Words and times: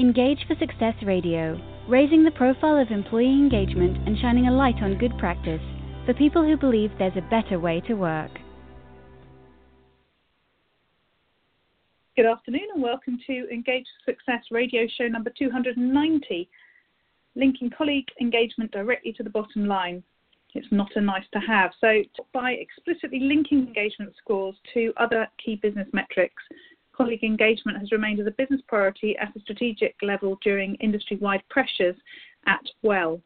Engage 0.00 0.38
for 0.48 0.56
Success 0.58 0.94
Radio, 1.04 1.60
raising 1.86 2.24
the 2.24 2.30
profile 2.30 2.78
of 2.78 2.90
employee 2.90 3.34
engagement 3.34 3.98
and 4.08 4.16
shining 4.18 4.46
a 4.46 4.50
light 4.50 4.76
on 4.82 4.96
good 4.96 5.12
practice 5.18 5.60
for 6.06 6.14
people 6.14 6.42
who 6.42 6.56
believe 6.56 6.90
there's 6.98 7.18
a 7.18 7.28
better 7.28 7.60
way 7.60 7.82
to 7.82 7.92
work. 7.92 8.30
Good 12.16 12.24
afternoon 12.24 12.68
and 12.72 12.82
welcome 12.82 13.18
to 13.26 13.46
Engage 13.52 13.84
for 14.02 14.12
Success 14.12 14.42
radio 14.50 14.86
show 14.96 15.06
number 15.06 15.30
290, 15.38 16.48
linking 17.34 17.68
colleague 17.68 18.08
engagement 18.22 18.72
directly 18.72 19.12
to 19.12 19.22
the 19.22 19.28
bottom 19.28 19.66
line. 19.66 20.02
It's 20.54 20.66
not 20.70 20.96
a 20.96 21.02
nice 21.02 21.28
to 21.34 21.40
have. 21.40 21.72
So, 21.78 22.00
by 22.32 22.52
explicitly 22.52 23.20
linking 23.20 23.66
engagement 23.66 24.14
scores 24.16 24.56
to 24.72 24.94
other 24.96 25.28
key 25.44 25.56
business 25.56 25.88
metrics, 25.92 26.42
colleague 26.96 27.24
engagement 27.24 27.78
has 27.78 27.92
remained 27.92 28.20
as 28.20 28.26
a 28.26 28.32
business 28.32 28.60
priority 28.68 29.16
at 29.18 29.34
a 29.36 29.40
strategic 29.40 29.94
level 30.02 30.38
during 30.42 30.74
industry 30.76 31.16
wide 31.16 31.42
pressures 31.48 31.96
at 32.46 32.60
Well. 32.82 33.20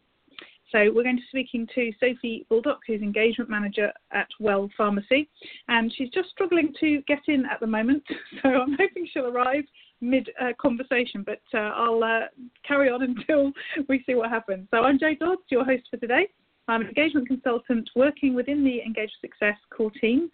So 0.73 0.91
we're 0.93 1.05
going 1.05 1.16
to 1.16 1.23
be 1.23 1.29
speaking 1.29 1.69
to 1.75 1.92
Sophie 2.01 2.47
Baldock, 2.48 2.80
who's 2.87 3.01
engagement 3.01 3.48
manager 3.48 3.92
at 4.12 4.27
Well 4.41 4.69
Pharmacy, 4.77 5.29
and 5.69 5.92
she's 5.97 6.11
just 6.11 6.30
struggling 6.30 6.75
to 6.80 7.01
get 7.06 7.20
in 7.29 7.45
at 7.47 7.61
the 7.61 7.66
moment. 7.66 8.03
So 8.42 8.48
I'm 8.48 8.77
hoping 8.79 9.06
she'll 9.12 9.29
arrive 9.29 9.65
mid 10.01 10.28
uh, 10.41 10.53
conversation, 10.61 11.25
but 11.25 11.41
uh, 11.55 11.70
I'll 11.77 12.03
uh, 12.03 12.27
carry 12.67 12.91
on 12.91 13.03
until 13.28 13.53
we 13.89 14.03
see 14.05 14.15
what 14.15 14.31
happens. 14.31 14.67
So 14.70 14.78
I'm 14.78 14.98
Jo 14.98 15.15
Dodds, 15.19 15.42
your 15.48 15.65
host 15.65 15.84
for 15.91 15.97
today. 15.97 16.28
I'm 16.67 16.81
an 16.81 16.89
engagement 16.89 17.28
consultant 17.28 17.89
working 17.95 18.34
within 18.34 18.65
the 18.65 18.83
Engage 18.83 19.12
Success 19.20 19.56
core 19.70 19.92
team. 20.01 20.31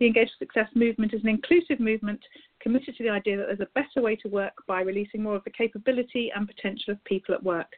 The 0.00 0.06
Engage 0.06 0.30
Success 0.38 0.68
movement 0.74 1.14
is 1.14 1.22
an 1.22 1.28
inclusive 1.28 1.78
movement 1.78 2.20
committed 2.64 2.96
to 2.96 3.04
the 3.04 3.10
idea 3.10 3.36
that 3.36 3.46
there's 3.46 3.60
a 3.60 3.78
better 3.78 4.02
way 4.02 4.16
to 4.16 4.28
work 4.28 4.54
by 4.66 4.80
releasing 4.80 5.22
more 5.22 5.36
of 5.36 5.44
the 5.44 5.50
capability 5.50 6.32
and 6.34 6.48
potential 6.48 6.94
of 6.94 7.04
people 7.04 7.34
at 7.34 7.44
work. 7.44 7.68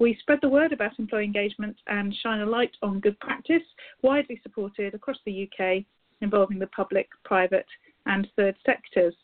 We 0.00 0.18
spread 0.20 0.40
the 0.42 0.48
word 0.48 0.72
about 0.72 0.98
employee 0.98 1.24
engagement 1.24 1.76
and 1.86 2.14
shine 2.22 2.40
a 2.40 2.46
light 2.46 2.72
on 2.82 2.98
good 2.98 3.18
practice, 3.20 3.62
widely 4.02 4.40
supported 4.42 4.94
across 4.94 5.18
the 5.24 5.48
UK, 5.48 5.84
involving 6.20 6.58
the 6.58 6.66
public, 6.66 7.08
private, 7.24 7.66
and 8.06 8.28
third 8.36 8.56
sectors. 8.66 9.14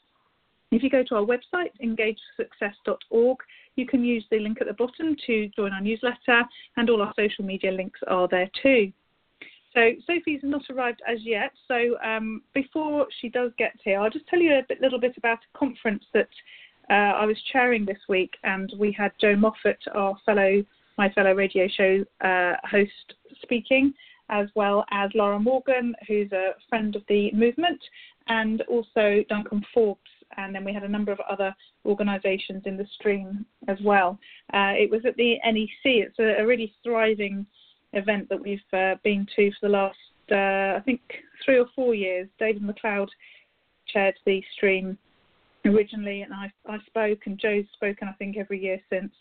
If 0.71 0.85
you 0.85 0.91
go 0.91 1.03
to 1.03 1.17
our 1.17 1.25
website, 1.25 1.73
engagesuccess.org, 1.83 3.39
you 3.75 3.87
can 3.87 4.05
use 4.05 4.25
the 4.31 4.39
link 4.39 4.59
at 4.61 4.69
the 4.69 4.75
bottom 4.75 5.17
to 5.27 5.49
join 5.57 5.73
our 5.73 5.81
newsletter, 5.81 6.45
and 6.77 6.89
all 6.89 7.03
our 7.03 7.15
social 7.17 7.45
media 7.45 7.73
links 7.73 8.01
are 8.07 8.29
there 8.29 8.51
too. 8.63 8.93
So 9.75 9.93
Sophie's 10.07 10.41
not 10.43 10.63
arrived 10.71 11.03
as 11.07 11.19
yet. 11.23 11.53
So 11.67 11.97
um, 12.03 12.43
before 12.55 13.07
she 13.21 13.29
does 13.29 13.53
get 13.59 13.73
here, 13.85 14.01
I'll 14.01 14.11
just 14.11 14.27
tell 14.29 14.41
you 14.41 14.55
a 14.55 14.63
bit, 14.69 14.81
little 14.81 15.01
bit 15.01 15.17
about 15.17 15.39
a 15.39 15.59
conference 15.59 16.05
that 16.15 16.29
uh, 16.91 16.95
I 17.17 17.27
was 17.27 17.37
chairing 17.53 17.85
this 17.85 17.99
week, 18.09 18.35
and 18.45 18.73
we 18.79 18.93
had 18.93 19.13
Joe 19.21 19.37
Moffat, 19.37 19.79
our 19.95 20.17
fellow, 20.25 20.65
my 20.97 21.11
fellow 21.11 21.35
radio 21.35 21.69
show 21.69 22.05
uh, 22.27 22.55
host, 22.69 23.15
speaking, 23.43 23.93
as 24.31 24.49
well 24.55 24.85
as 24.91 25.11
Laura 25.15 25.39
Morgan, 25.39 25.95
who's 26.07 26.33
a 26.33 26.53
friend 26.69 26.97
of 26.97 27.03
the 27.09 27.31
movement, 27.33 27.81
and 28.29 28.63
also 28.63 29.23
Duncan 29.29 29.65
Forbes. 29.73 30.01
And 30.37 30.55
then 30.55 30.65
we 30.65 30.73
had 30.73 30.85
a 30.85 30.89
number 30.89 31.13
of 31.13 31.21
other 31.29 31.55
organisations 31.87 32.63
in 32.67 32.77
the 32.77 32.87
stream 32.99 33.47
as 33.67 33.79
well. 33.83 34.19
Uh, 34.53 34.73
it 34.77 34.91
was 34.91 35.01
at 35.07 35.17
the 35.17 35.37
NEC. 35.45 35.85
It's 35.85 36.19
a, 36.19 36.43
a 36.43 36.47
really 36.47 36.73
thriving 36.83 37.47
event 37.93 38.29
that 38.29 38.41
we've 38.41 38.61
uh, 38.73 38.95
been 39.03 39.27
to 39.37 39.51
for 39.53 39.69
the 39.69 39.69
last, 39.69 39.97
uh, 40.31 40.79
I 40.79 40.83
think, 40.85 41.01
three 41.45 41.59
or 41.59 41.67
four 41.75 41.95
years. 41.95 42.29
David 42.39 42.63
McLeod 42.63 43.09
chaired 43.87 44.15
the 44.27 44.43
stream 44.57 44.99
originally, 45.65 46.23
and 46.23 46.33
I, 46.33 46.51
I 46.69 46.79
spoke, 46.87 47.21
and 47.27 47.39
Joe's 47.39 47.65
spoken, 47.75 48.09
I 48.09 48.13
think, 48.13 48.37
every 48.37 48.63
year 48.63 48.81
since. 48.91 49.13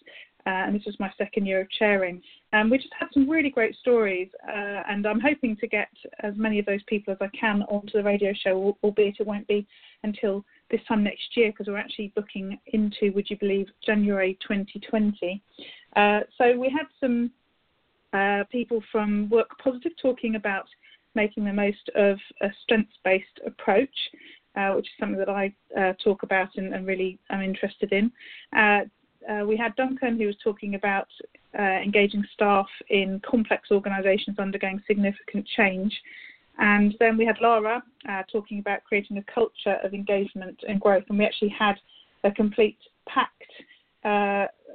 Uh, 0.45 0.63
and 0.65 0.75
this 0.75 0.85
was 0.85 0.97
my 0.97 1.11
second 1.17 1.45
year 1.45 1.59
of 1.59 1.69
chairing. 1.71 2.21
Um, 2.53 2.69
we 2.69 2.77
just 2.77 2.93
had 2.97 3.09
some 3.13 3.29
really 3.29 3.49
great 3.49 3.75
stories, 3.75 4.29
uh, 4.47 4.81
and 4.87 5.05
I'm 5.05 5.19
hoping 5.19 5.57
to 5.57 5.67
get 5.67 5.89
as 6.23 6.35
many 6.37 6.57
of 6.57 6.65
those 6.65 6.81
people 6.87 7.11
as 7.11 7.17
I 7.19 7.27
can 7.37 7.63
onto 7.63 7.91
the 7.97 8.03
radio 8.03 8.31
show, 8.33 8.77
albeit 8.81 9.17
it 9.19 9.27
won't 9.27 9.47
be 9.47 9.67
until 10.03 10.45
this 10.71 10.79
time 10.87 11.03
next 11.03 11.35
year 11.35 11.51
because 11.51 11.67
we're 11.67 11.77
actually 11.77 12.13
booking 12.15 12.57
into, 12.67 13.11
would 13.13 13.29
you 13.29 13.37
believe, 13.37 13.67
January 13.85 14.37
2020. 14.47 15.41
Uh, 15.97 16.19
so 16.37 16.57
we 16.57 16.69
had 16.69 16.87
some 17.01 17.29
uh, 18.17 18.43
people 18.51 18.81
from 18.91 19.29
Work 19.29 19.49
Positive 19.63 19.91
talking 20.01 20.35
about 20.35 20.67
making 21.15 21.45
the 21.45 21.53
most 21.53 21.89
of 21.95 22.17
a 22.41 22.49
strengths 22.63 22.97
based 23.03 23.39
approach, 23.45 23.97
uh, 24.55 24.71
which 24.73 24.85
is 24.85 24.91
something 24.99 25.19
that 25.19 25.29
I 25.29 25.53
uh, 25.77 25.93
talk 26.03 26.23
about 26.23 26.49
and, 26.55 26.73
and, 26.73 26.87
really 26.87 27.19
am 27.29 27.41
interested 27.41 27.91
in. 27.91 28.11
Uh, 28.55 28.81
uh, 29.29 29.45
we 29.45 29.57
had 29.57 29.75
Duncan 29.75 30.17
who 30.17 30.27
was 30.27 30.35
talking 30.43 30.75
about 30.75 31.07
uh, 31.57 31.61
engaging 31.61 32.23
staff 32.33 32.67
in 32.89 33.19
complex 33.29 33.71
organisations 33.71 34.39
undergoing 34.39 34.81
significant 34.87 35.45
change. 35.55 35.93
And 36.59 36.95
then 36.99 37.17
we 37.17 37.25
had 37.25 37.37
Laura 37.41 37.83
talking 38.31 38.59
about 38.59 38.83
creating 38.83 39.17
a 39.17 39.31
culture 39.31 39.77
of 39.83 39.93
engagement 39.93 40.59
and 40.67 40.79
growth. 40.79 41.03
And 41.09 41.19
we 41.19 41.25
actually 41.25 41.53
had 41.65 41.75
a 42.23 42.31
complete 42.31 42.79
packed 43.07 43.51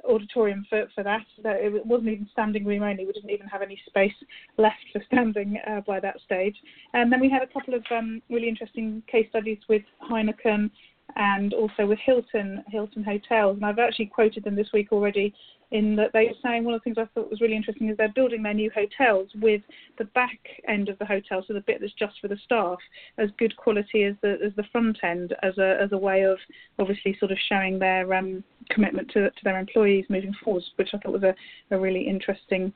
auditorium 0.07 0.65
for, 0.69 0.85
for 0.93 1.03
that. 1.03 1.25
It 1.43 1.85
wasn't 1.85 2.09
even 2.09 2.29
standing 2.31 2.65
room 2.65 2.83
only. 2.83 3.05
We 3.05 3.13
didn't 3.13 3.29
even 3.29 3.47
have 3.47 3.61
any 3.61 3.79
space 3.87 4.13
left 4.57 4.83
for 4.91 5.01
standing 5.07 5.59
uh, 5.67 5.81
by 5.81 5.99
that 5.99 6.17
stage. 6.25 6.55
And 6.93 7.11
then 7.11 7.19
we 7.19 7.29
had 7.29 7.41
a 7.41 7.47
couple 7.47 7.73
of 7.73 7.83
um, 7.91 8.21
really 8.29 8.49
interesting 8.49 9.03
case 9.11 9.27
studies 9.29 9.59
with 9.69 9.83
Heineken 10.09 10.69
and 11.15 11.53
also 11.53 11.85
with 11.85 11.99
Hilton, 11.99 12.63
Hilton 12.67 13.03
Hotels. 13.03 13.57
And 13.57 13.65
I've 13.65 13.79
actually 13.79 14.07
quoted 14.07 14.43
them 14.43 14.55
this 14.55 14.71
week 14.73 14.91
already 14.91 15.33
in 15.73 15.95
that 15.95 16.11
they 16.13 16.25
were 16.25 16.37
saying 16.43 16.63
one 16.63 16.75
of 16.75 16.81
the 16.81 16.83
things 16.83 16.97
I 16.99 17.09
thought 17.13 17.31
was 17.31 17.41
really 17.41 17.55
interesting 17.55 17.89
is 17.89 17.97
they're 17.97 18.07
building 18.09 18.43
their 18.43 18.53
new 18.53 18.69
hotels 18.69 19.29
with 19.41 19.61
the 19.97 20.05
back 20.05 20.39
end 20.67 20.87
of 20.87 20.99
the 20.99 21.05
hotel, 21.05 21.43
so 21.45 21.53
the 21.53 21.61
bit 21.61 21.81
that's 21.81 21.93
just 21.93 22.13
for 22.21 22.27
the 22.27 22.37
staff, 22.45 22.77
as 23.17 23.29
good 23.39 23.55
quality 23.57 24.03
as 24.03 24.13
the 24.21 24.37
as 24.45 24.53
the 24.55 24.65
front 24.71 24.99
end, 25.03 25.33
as 25.41 25.57
a 25.57 25.79
as 25.81 25.91
a 25.91 25.97
way 25.97 26.23
of 26.23 26.37
obviously 26.77 27.17
sort 27.19 27.31
of 27.31 27.39
showing 27.49 27.79
their 27.79 28.13
um, 28.13 28.43
commitment 28.69 29.09
to 29.13 29.31
to 29.31 29.43
their 29.43 29.59
employees 29.59 30.05
moving 30.09 30.33
forwards, 30.43 30.69
which 30.75 30.89
I 30.93 30.99
thought 30.99 31.13
was 31.13 31.23
a, 31.23 31.35
a 31.71 31.79
really 31.79 32.07
interesting 32.07 32.71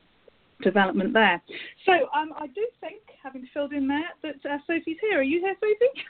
development 0.63 1.13
there. 1.13 1.39
So 1.85 1.91
um, 2.19 2.33
I 2.35 2.47
do 2.47 2.65
think, 2.81 3.01
having 3.21 3.47
filled 3.53 3.73
in 3.73 3.87
there, 3.87 4.09
that 4.23 4.51
uh, 4.51 4.57
Sophie's 4.65 4.97
here. 5.01 5.19
Are 5.19 5.23
you 5.23 5.39
here, 5.39 5.55
Sophie? 5.59 6.03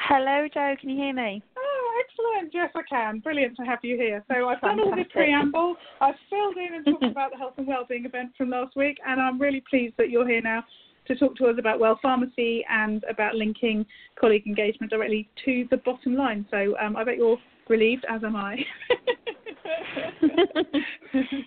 Hello, 0.00 0.46
Jo. 0.52 0.74
Can 0.80 0.90
you 0.90 0.96
hear 0.96 1.12
me? 1.12 1.42
Oh, 1.56 2.02
excellent. 2.04 2.54
Yes, 2.54 2.70
I 2.74 2.82
can. 2.88 3.18
Brilliant 3.18 3.56
to 3.56 3.62
have 3.62 3.80
you 3.82 3.96
here. 3.96 4.24
So 4.28 4.48
I've 4.48 4.60
Fantastic. 4.60 4.84
done 4.84 4.92
all 4.92 4.96
the 4.96 5.04
preamble. 5.10 5.76
I've 6.00 6.14
filled 6.30 6.56
in 6.56 6.74
and 6.74 6.84
talked 6.84 7.04
about 7.04 7.32
the 7.32 7.36
health 7.36 7.54
and 7.58 7.66
wellbeing 7.66 8.04
event 8.04 8.30
from 8.36 8.50
last 8.50 8.76
week, 8.76 8.98
and 9.06 9.20
I'm 9.20 9.40
really 9.40 9.62
pleased 9.68 9.94
that 9.98 10.10
you're 10.10 10.26
here 10.26 10.40
now 10.40 10.64
to 11.08 11.16
talk 11.16 11.36
to 11.36 11.46
us 11.46 11.56
about 11.58 11.80
Well 11.80 11.98
Pharmacy 12.00 12.64
and 12.70 13.04
about 13.10 13.34
linking 13.34 13.84
colleague 14.20 14.46
engagement 14.46 14.90
directly 14.90 15.28
to 15.44 15.66
the 15.70 15.78
bottom 15.78 16.14
line. 16.14 16.46
So 16.50 16.76
um, 16.80 16.96
I 16.96 17.04
bet 17.04 17.16
you're 17.16 17.38
relieved, 17.68 18.06
as 18.08 18.22
am 18.24 18.36
I. 18.36 18.58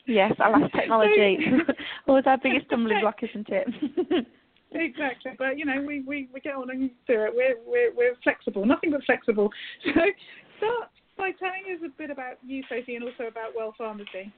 yes, 0.08 0.34
I 0.40 0.50
love 0.50 0.70
technology. 0.76 1.40
Always 2.08 2.26
our 2.28 2.38
biggest 2.38 2.68
stumbling 2.68 3.02
block, 3.02 3.24
isn't 3.24 3.48
it? 3.50 4.28
Exactly. 4.72 5.32
But 5.38 5.58
you 5.58 5.66
know, 5.66 5.82
we, 5.82 6.02
we, 6.02 6.30
we 6.34 6.40
get 6.40 6.56
on 6.56 6.70
and 6.70 6.90
do 7.08 7.24
it. 7.24 7.34
We're 7.36 7.56
we're 7.66 7.94
we're 7.96 8.16
flexible, 8.24 8.66
nothing 8.66 8.92
but 8.92 9.04
flexible. 9.06 9.50
So 10.62 10.68
start 10.68 10.90
by 11.18 11.32
telling 11.40 11.64
us 11.74 11.82
a 11.84 11.90
bit 11.98 12.12
about 12.12 12.38
you, 12.46 12.64
Sophie, 12.70 12.96
and 12.96 13.04
also 13.04 13.24
about 13.24 13.56
Well 13.56 13.74
Pharmacy. 13.78 14.32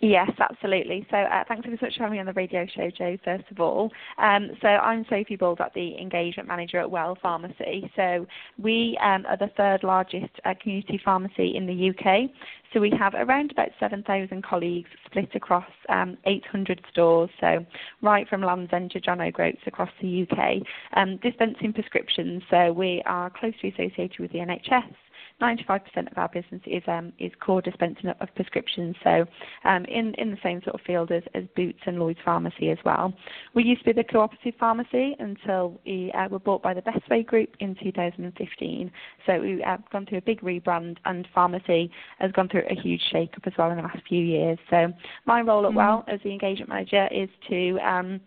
Yes, 0.00 0.30
absolutely. 0.38 1.06
So 1.10 1.16
uh, 1.16 1.44
thanks 1.48 1.64
so 1.64 1.70
much 1.70 1.96
for 1.96 2.02
having 2.02 2.12
me 2.12 2.20
on 2.20 2.26
the 2.26 2.32
radio 2.32 2.66
show, 2.66 2.90
Jo, 2.90 3.16
first 3.24 3.44
of 3.50 3.60
all. 3.60 3.90
Um, 4.18 4.50
so 4.60 4.68
I'm 4.68 5.06
Sophie 5.08 5.36
Baldock, 5.36 5.72
the 5.72 5.96
Engagement 5.98 6.48
Manager 6.48 6.78
at 6.80 6.90
Well 6.90 7.16
Pharmacy. 7.22 7.90
So 7.96 8.26
we 8.60 8.98
um, 9.02 9.24
are 9.26 9.36
the 9.36 9.50
third 9.56 9.82
largest 9.82 10.32
uh, 10.44 10.54
community 10.60 11.00
pharmacy 11.02 11.56
in 11.56 11.66
the 11.66 11.90
UK. 11.90 12.30
So 12.74 12.80
we 12.80 12.92
have 12.98 13.14
around 13.14 13.52
about 13.52 13.68
7,000 13.78 14.42
colleagues 14.42 14.90
split 15.06 15.30
across 15.34 15.70
um, 15.88 16.18
800 16.26 16.84
stores, 16.90 17.30
so 17.40 17.64
right 18.02 18.28
from 18.28 18.42
Land's 18.42 18.72
End 18.72 18.90
to 18.90 19.00
John 19.00 19.20
O'Groats 19.20 19.60
across 19.64 19.90
the 20.02 20.26
UK, 20.28 20.66
um, 20.94 21.18
dispensing 21.18 21.72
prescriptions. 21.72 22.42
So 22.50 22.72
we 22.72 23.00
are 23.06 23.30
closely 23.30 23.72
associated 23.72 24.18
with 24.18 24.32
the 24.32 24.38
NHS. 24.38 24.92
95% 25.42 26.10
of 26.10 26.16
our 26.16 26.28
business 26.28 26.62
is 26.64 26.82
um, 26.86 27.12
is 27.18 27.32
core 27.40 27.60
dispensing 27.60 28.08
of 28.08 28.28
prescriptions, 28.36 28.94
so 29.02 29.26
um, 29.64 29.84
in 29.86 30.14
in 30.14 30.30
the 30.30 30.38
same 30.42 30.62
sort 30.62 30.74
of 30.74 30.80
field 30.86 31.10
as, 31.10 31.22
as 31.34 31.44
Boots 31.56 31.80
and 31.86 31.98
Lloyd's 31.98 32.20
Pharmacy 32.24 32.70
as 32.70 32.78
well. 32.84 33.12
We 33.54 33.64
used 33.64 33.80
to 33.80 33.86
be 33.86 34.00
the 34.00 34.04
cooperative 34.04 34.54
pharmacy 34.60 35.16
until 35.18 35.80
we 35.84 36.12
uh, 36.12 36.28
were 36.28 36.38
bought 36.38 36.62
by 36.62 36.72
the 36.72 36.82
Bestway 36.82 37.26
Group 37.26 37.50
in 37.58 37.74
2015. 37.82 38.92
So 39.26 39.40
we 39.40 39.62
have 39.64 39.80
uh, 39.80 39.82
gone 39.90 40.06
through 40.06 40.18
a 40.18 40.22
big 40.22 40.40
rebrand, 40.40 40.98
and 41.04 41.26
pharmacy 41.34 41.90
has 42.20 42.30
gone 42.32 42.48
through 42.48 42.64
a 42.70 42.80
huge 42.80 43.02
shake-up 43.10 43.46
as 43.46 43.52
well 43.58 43.70
in 43.70 43.76
the 43.76 43.82
last 43.82 44.02
few 44.08 44.24
years. 44.24 44.58
So 44.70 44.92
my 45.26 45.40
role 45.40 45.66
at 45.66 45.72
mm 45.72 45.76
Well 45.76 46.04
as 46.06 46.20
the 46.22 46.30
engagement 46.30 46.68
manager 46.68 47.08
is 47.12 47.28
to 47.48 47.78
um, 47.80 48.20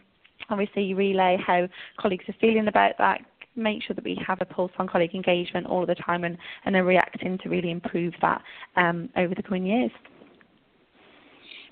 obviously 0.49 0.93
relay 0.93 1.37
how 1.45 1.67
colleagues 1.97 2.25
are 2.27 2.35
feeling 2.39 2.67
about 2.67 2.97
that, 2.97 3.21
make 3.57 3.83
sure 3.83 3.95
that 3.95 4.03
we 4.03 4.17
have 4.25 4.39
a 4.41 4.45
pulse 4.45 4.71
on 4.77 4.87
colleague 4.87 5.15
engagement 5.15 5.67
all 5.67 5.81
of 5.81 5.87
the 5.87 5.95
time 5.95 6.23
and, 6.23 6.37
and 6.65 6.75
are 6.75 6.83
reacting 6.83 7.37
to 7.39 7.49
really 7.49 7.71
improve 7.71 8.13
that 8.21 8.41
um, 8.75 9.09
over 9.17 9.35
the 9.35 9.43
coming 9.43 9.65
years. 9.65 9.91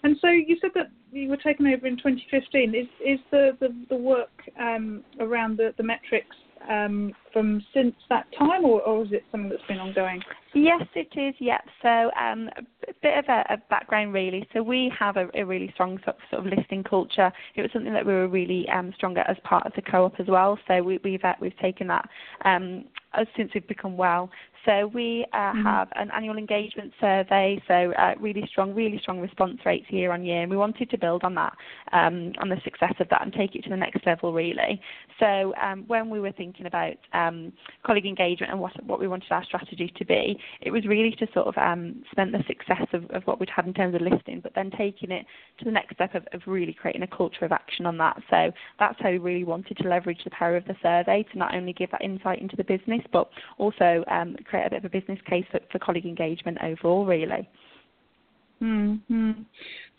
And 0.03 0.17
so 0.21 0.27
you 0.27 0.57
said 0.61 0.71
that 0.75 0.91
you 1.11 1.29
were 1.29 1.37
taken 1.37 1.65
over 1.65 1.87
in 1.87 1.97
2015. 1.97 2.75
Is 2.75 2.85
is 3.03 3.19
the 3.31 3.57
the, 3.59 3.73
the 3.89 3.95
work 3.95 4.29
um, 4.59 5.03
around 5.19 5.57
the, 5.57 5.73
the 5.77 5.83
metrics 5.83 6.35
um, 6.69 7.13
from 7.31 7.63
since 7.73 7.95
that 8.09 8.25
time, 8.37 8.65
or, 8.65 8.81
or 8.81 9.03
is 9.03 9.11
it 9.11 9.23
something 9.31 9.49
that's 9.49 9.61
been 9.67 9.79
ongoing? 9.79 10.21
Yes, 10.53 10.83
it 10.95 11.09
is. 11.19 11.35
Yep. 11.39 11.61
So 11.81 12.11
um, 12.19 12.49
a 12.87 12.93
bit 13.01 13.17
of 13.17 13.25
a, 13.27 13.53
a, 13.53 13.57
background, 13.69 14.13
really. 14.13 14.47
So 14.53 14.63
we 14.63 14.91
have 14.97 15.17
a, 15.17 15.27
a 15.33 15.43
really 15.43 15.69
strong 15.73 15.97
sort 16.05 16.15
of, 16.15 16.21
sort 16.31 16.45
of, 16.45 16.57
listing 16.57 16.83
culture. 16.83 17.31
It 17.55 17.61
was 17.61 17.71
something 17.73 17.93
that 17.93 18.05
we 18.05 18.13
were 18.13 18.27
really 18.27 18.67
um, 18.69 18.93
strong 18.95 19.17
at 19.17 19.29
as 19.29 19.37
part 19.43 19.65
of 19.65 19.73
the 19.75 19.81
co-op 19.81 20.19
as 20.19 20.27
well. 20.27 20.57
So 20.67 20.81
we, 20.81 20.93
have 20.93 21.01
we've, 21.03 21.23
uh, 21.23 21.33
we've 21.41 21.57
taken 21.59 21.87
that 21.87 22.07
um, 22.45 22.85
since 23.35 23.51
we've 23.53 23.67
become 23.67 23.97
well. 23.97 24.29
So 24.65 24.87
we 24.93 25.25
uh, 25.33 25.37
mm-hmm. 25.37 25.63
have 25.63 25.89
an 25.95 26.09
annual 26.11 26.37
engagement 26.37 26.91
survey, 26.99 27.61
so 27.67 27.93
uh, 27.93 28.13
really 28.19 28.45
strong, 28.49 28.73
really 28.73 28.99
strong 28.99 29.19
response 29.19 29.59
rates 29.65 29.85
year 29.89 30.11
on 30.11 30.23
year, 30.23 30.41
and 30.41 30.49
we 30.49 30.57
wanted 30.57 30.89
to 30.89 30.97
build 30.97 31.23
on 31.23 31.35
that, 31.35 31.53
um, 31.93 32.33
on 32.39 32.49
the 32.49 32.57
success 32.63 32.93
of 32.99 33.07
that, 33.09 33.21
and 33.21 33.33
take 33.33 33.55
it 33.55 33.63
to 33.63 33.69
the 33.69 33.77
next 33.77 34.05
level, 34.05 34.33
really. 34.33 34.81
So 35.19 35.53
um, 35.61 35.83
when 35.87 36.09
we 36.09 36.19
were 36.19 36.31
thinking 36.31 36.65
about 36.65 36.95
um, 37.13 37.53
colleague 37.85 38.05
engagement 38.05 38.51
and 38.51 38.59
what 38.59 38.73
what 38.85 38.99
we 38.99 39.07
wanted 39.07 39.31
our 39.31 39.43
strategy 39.43 39.93
to 39.95 40.05
be, 40.05 40.37
it 40.61 40.71
was 40.71 40.85
really 40.85 41.11
to 41.11 41.27
sort 41.33 41.47
of 41.47 41.57
um, 41.57 42.03
cement 42.09 42.31
the 42.31 42.43
success 42.47 42.87
of, 42.93 43.05
of 43.11 43.23
what 43.25 43.39
we'd 43.39 43.49
had 43.49 43.67
in 43.67 43.73
terms 43.73 43.95
of 43.95 44.01
listing, 44.01 44.39
but 44.41 44.53
then 44.55 44.71
taking 44.77 45.11
it 45.11 45.25
to 45.59 45.65
the 45.65 45.71
next 45.71 45.95
step 45.95 46.15
of, 46.15 46.25
of 46.33 46.41
really 46.47 46.73
creating 46.73 47.03
a 47.03 47.07
culture 47.07 47.45
of 47.45 47.51
action 47.51 47.85
on 47.85 47.97
that. 47.97 48.17
So 48.29 48.51
that's 48.79 48.99
how 48.99 49.11
we 49.11 49.17
really 49.17 49.43
wanted 49.43 49.77
to 49.77 49.87
leverage 49.87 50.23
the 50.23 50.31
power 50.31 50.57
of 50.57 50.65
the 50.65 50.75
survey 50.81 51.23
to 51.31 51.37
not 51.37 51.53
only 51.53 51.73
give 51.73 51.91
that 51.91 52.01
insight 52.01 52.41
into 52.41 52.55
the 52.55 52.63
business, 52.63 53.01
but 53.11 53.29
also 53.57 54.03
um, 54.09 54.35
create 54.45 54.54
create 54.55 54.67
a 54.67 54.69
bit 54.69 54.77
of 54.77 54.85
a 54.85 54.89
business 54.89 55.19
case 55.29 55.45
for, 55.51 55.59
for 55.71 55.79
colleague 55.79 56.05
engagement 56.05 56.57
overall, 56.61 57.05
really. 57.05 57.47
Mm-hmm. 58.61 59.31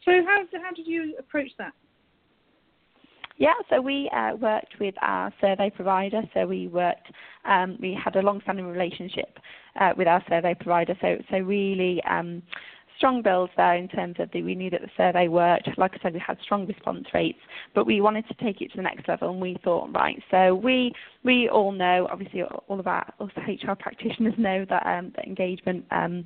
So 0.05 0.11
how 0.25 0.45
how 0.63 0.73
did 0.75 0.87
you 0.87 1.15
approach 1.19 1.51
that? 1.59 1.73
Yeah, 3.39 3.53
so 3.69 3.83
we 3.83 4.11
uh, 4.17 4.35
worked 4.37 4.77
with 4.81 4.95
our 5.03 5.31
survey 5.43 5.69
provider. 5.69 6.23
So 6.33 6.47
we 6.47 6.69
worked, 6.69 7.07
um, 7.45 7.77
we 7.81 7.99
had 8.03 8.17
a 8.17 8.23
long-standing 8.23 8.67
relationship 8.67 9.39
uh, 9.79 9.93
with 9.95 10.09
our 10.09 10.25
survey 10.27 10.55
provider. 10.55 10.97
So 11.03 11.19
so 11.31 11.39
really 11.39 12.03
um, 12.05 12.43
strong 12.97 13.23
builds 13.23 13.53
there 13.57 13.75
in 13.75 13.89
terms 13.89 14.17
of 14.19 14.31
the, 14.33 14.43
we 14.43 14.55
knew 14.55 14.71
that 14.71 14.81
the 14.81 14.91
survey 14.97 15.29
worked. 15.29 15.69
Like 15.77 15.93
I 15.95 15.99
said, 16.03 16.15
we 16.15 16.23
had 16.25 16.39
strong 16.43 16.67
response 16.67 17.07
rates, 17.13 17.39
but 17.75 17.87
we 17.87 18.01
wanted 18.01 18.27
to 18.29 18.35
take 18.35 18.61
it 18.61 18.71
to 18.73 18.77
the 18.77 18.83
next 18.83 19.09
level, 19.09 19.31
and 19.31 19.41
we 19.41 19.57
thought, 19.65 19.93
right, 19.95 20.23
so 20.31 20.55
we 20.55 20.93
we 21.25 21.49
all 21.49 21.73
know, 21.73 22.09
obviously, 22.11 22.43
all 22.43 22.81
of 22.81 22.87
our 22.87 23.13
us 23.21 23.31
HR 23.37 23.73
practitioners 23.73 24.35
know 24.39 24.65
that 24.69 24.87
um, 24.87 25.13
that 25.17 25.27
engagement 25.27 25.85
um, 25.91 26.25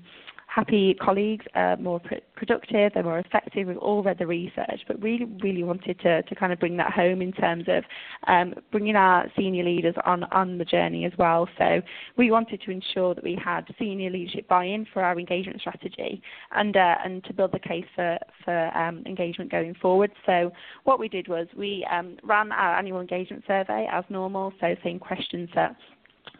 happy 0.52 0.94
colleagues 0.94 1.46
are 1.54 1.76
more 1.76 2.00
pr- 2.00 2.14
productive, 2.34 2.92
they're 2.92 3.04
more 3.04 3.20
effective. 3.20 3.68
We've 3.68 3.78
all 3.78 4.02
read 4.02 4.18
the 4.18 4.26
research, 4.26 4.80
but 4.88 5.00
really, 5.00 5.26
really 5.42 5.62
wanted 5.62 6.00
to, 6.00 6.22
to 6.22 6.34
kind 6.34 6.52
of 6.52 6.58
bring 6.58 6.76
that 6.78 6.92
home 6.92 7.22
in 7.22 7.32
terms 7.32 7.64
of 7.68 7.84
um, 8.26 8.54
bringing 8.72 8.96
our 8.96 9.30
senior 9.36 9.64
leaders 9.64 9.94
on, 10.04 10.24
on 10.24 10.58
the 10.58 10.64
journey 10.64 11.04
as 11.04 11.12
well. 11.18 11.48
So 11.56 11.80
we 12.16 12.30
wanted 12.32 12.60
to 12.62 12.70
ensure 12.72 13.14
that 13.14 13.22
we 13.22 13.38
had 13.42 13.62
senior 13.78 14.10
leadership 14.10 14.48
buy-in 14.48 14.86
for 14.92 15.02
our 15.02 15.18
engagement 15.18 15.60
strategy 15.60 16.20
and, 16.52 16.76
uh, 16.76 16.96
and 17.04 17.22
to 17.24 17.32
build 17.32 17.52
the 17.52 17.60
case 17.60 17.86
for, 17.94 18.18
for 18.44 18.76
um, 18.76 19.04
engagement 19.06 19.52
going 19.52 19.74
forward. 19.74 20.10
So 20.26 20.52
what 20.82 20.98
we 20.98 21.08
did 21.08 21.28
was 21.28 21.46
we 21.56 21.86
um, 21.90 22.16
ran 22.24 22.50
our 22.50 22.76
annual 22.76 23.00
engagement 23.00 23.44
survey 23.46 23.88
as 23.90 24.04
normal, 24.08 24.52
so 24.60 24.74
same 24.82 24.98
questions 24.98 25.48
that 25.54 25.76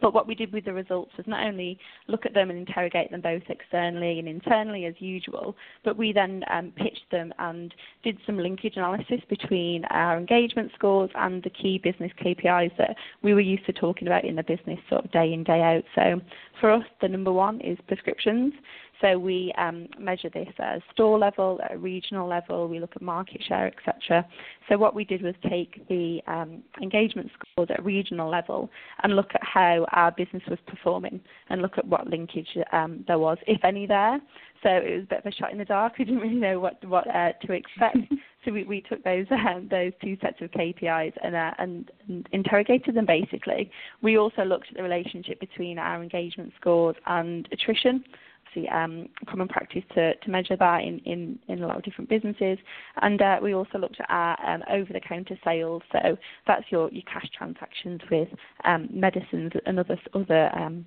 but 0.01 0.15
what 0.15 0.27
we 0.27 0.35
did 0.35 0.53
with 0.53 0.65
the 0.65 0.73
results 0.73 1.11
was 1.17 1.27
not 1.27 1.45
only 1.45 1.79
look 2.09 2.27
at 2.27 2.35
them 2.35 2.51
and 2.51 2.59
interrogate 2.59 3.11
them 3.11 3.21
both 3.21 3.43
externally 3.49 4.19
and 4.19 4.29
internally 4.29 4.87
as 4.87 4.95
usual, 4.99 5.57
but 5.85 5.97
we 5.97 6.13
then 6.13 6.45
um, 6.51 6.73
pitched 6.77 7.11
them 7.11 7.33
and 7.39 7.75
did 8.03 8.19
some 8.27 8.39
linkage 8.39 8.77
analysis 8.77 9.21
between 9.29 9.85
our 9.87 10.17
engagement 10.17 10.71
scores 10.75 11.11
and 11.15 11.43
the 11.43 11.51
key 11.51 11.79
business 11.79 12.13
KPIs 12.23 12.77
that 12.79 12.97
we 13.23 13.35
were 13.35 13.41
used 13.41 13.67
to 13.67 13.73
talking 13.73 14.07
about 14.09 14.25
in 14.25 14.37
the 14.37 14.43
business 14.43 14.79
sort 14.89 15.05
of 15.05 15.11
day 15.13 15.33
in, 15.33 15.45
day 15.45 15.61
out. 15.61 15.85
So 15.95 16.21
for 16.61 16.71
us, 16.71 16.85
the 17.01 17.09
number 17.09 17.33
one 17.33 17.61
is 17.61 17.79
prescriptions. 17.87 18.53
So 19.01 19.19
we 19.19 19.53
um, 19.57 19.89
measure 19.99 20.29
this 20.29 20.49
at 20.59 20.83
store 20.93 21.19
level, 21.19 21.59
at 21.65 21.75
a 21.75 21.79
regional 21.79 22.29
level, 22.29 22.69
we 22.69 22.81
look 22.81 22.93
at 22.95 23.03
market 23.03 23.43
share, 23.47 23.67
etc. 23.67 24.27
So 24.69 24.77
what 24.77 24.95
we 24.95 25.05
did 25.05 25.23
was 25.23 25.35
take 25.49 25.87
the 25.89 26.21
um, 26.27 26.63
engagement 26.83 27.31
scores 27.33 27.69
at 27.71 27.81
a 27.81 27.83
regional 27.83 28.29
level 28.29 28.69
and 29.03 29.17
look 29.17 29.31
at 29.35 29.43
how 29.43 29.87
our 29.93 30.11
business 30.13 30.43
was 30.49 30.59
performing 30.67 31.21
and 31.49 31.63
look 31.63 31.79
at 31.79 31.87
what 31.87 32.09
linkage 32.09 32.49
um, 32.73 33.05
there 33.07 33.19
was, 33.19 33.39
if 33.47 33.65
any, 33.65 33.87
there. 33.87 34.21
So 34.63 34.69
it 34.69 34.95
was 34.95 35.05
a 35.05 35.07
bit 35.07 35.19
of 35.21 35.27
a 35.27 35.33
shot 35.33 35.53
in 35.53 35.59
the 35.59 35.65
dark. 35.65 35.95
We 35.99 36.05
didn't 36.05 36.21
really 36.21 36.35
know 36.35 36.61
what 36.61 36.85
what 36.85 37.07
uh, 37.09 37.33
to 37.47 37.53
expect. 37.53 37.97
so 38.45 38.53
we, 38.53 38.65
we 38.65 38.83
took 38.83 39.03
those 39.05 39.27
um, 39.31 39.69
those 39.71 39.93
two 40.03 40.17
sets 40.21 40.41
of 40.41 40.51
KPIs 40.51 41.15
and, 41.23 41.35
uh, 41.35 41.53
and, 41.59 41.91
and 42.09 42.29
interrogated 42.33 42.95
them 42.95 43.07
basically. 43.07 43.71
We 44.03 44.19
also 44.19 44.43
looked 44.45 44.69
at 44.71 44.77
the 44.77 44.83
relationship 44.83 45.41
between 45.41 45.79
our 45.79 46.03
engagement 46.03 46.53
scores 46.61 46.97
and 47.07 47.49
attrition 47.53 48.05
obviously 48.51 48.69
um, 48.71 49.09
common 49.29 49.49
practice 49.49 49.83
to, 49.95 50.15
to 50.17 50.31
measure 50.31 50.57
that 50.57 50.83
in, 50.83 50.99
in, 51.01 51.39
in 51.49 51.63
a 51.63 51.67
lot 51.67 51.77
of 51.77 51.83
different 51.83 52.09
businesses. 52.09 52.59
And 53.03 53.21
uh, 53.21 53.39
we 53.43 53.55
also 53.55 53.79
looked 53.79 54.01
at 54.01 54.07
our 54.09 54.37
um, 54.47 54.63
over-the-counter 54.71 55.39
sales. 55.45 55.83
So 55.93 56.17
that's 56.47 56.65
your, 56.71 56.91
your 56.91 57.03
cash 57.03 57.29
transactions 57.37 58.01
with 58.11 58.29
um, 58.65 58.89
medicines 58.93 59.53
and 59.67 59.79
other 59.79 59.99
other 60.15 60.51
um, 60.57 60.85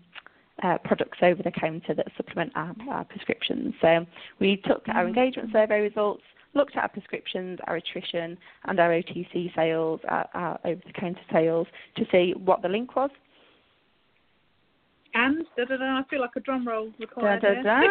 uh, 0.63 0.77
products 0.83 1.18
over 1.21 1.42
the 1.42 1.51
counter 1.51 1.94
that 1.95 2.07
supplement 2.15 2.51
our, 2.56 2.75
our 2.89 3.04
prescriptions. 3.06 3.74
So 3.81 4.06
we 4.39 4.62
took 4.68 4.83
our 4.88 5.06
mm-hmm. 5.06 5.07
engagement 5.07 5.50
survey 5.51 5.81
results, 5.81 6.24
looked 6.54 6.75
at 6.75 6.83
our 6.83 6.89
prescriptions, 6.89 7.59
our 7.66 7.77
attrition, 7.77 8.38
and 8.66 8.80
our 8.80 8.89
OTC 8.89 9.54
sales, 9.56 10.00
our, 10.07 10.30
our 10.33 10.59
over-the-counter 10.63 11.21
sales, 11.31 11.68
to 11.98 12.06
see 12.12 12.33
what 12.38 12.62
the 12.62 12.69
link 12.69 12.95
was 12.95 13.09
and 15.13 15.45
da 15.57 15.65
da 15.65 15.77
da. 15.77 15.86
I 16.00 16.04
feel 16.10 16.21
like 16.21 16.36
a 16.36 16.39
drum 16.39 16.68
roll 16.68 16.92
required. 17.00 17.42
Da, 17.42 17.56
da, 17.56 17.81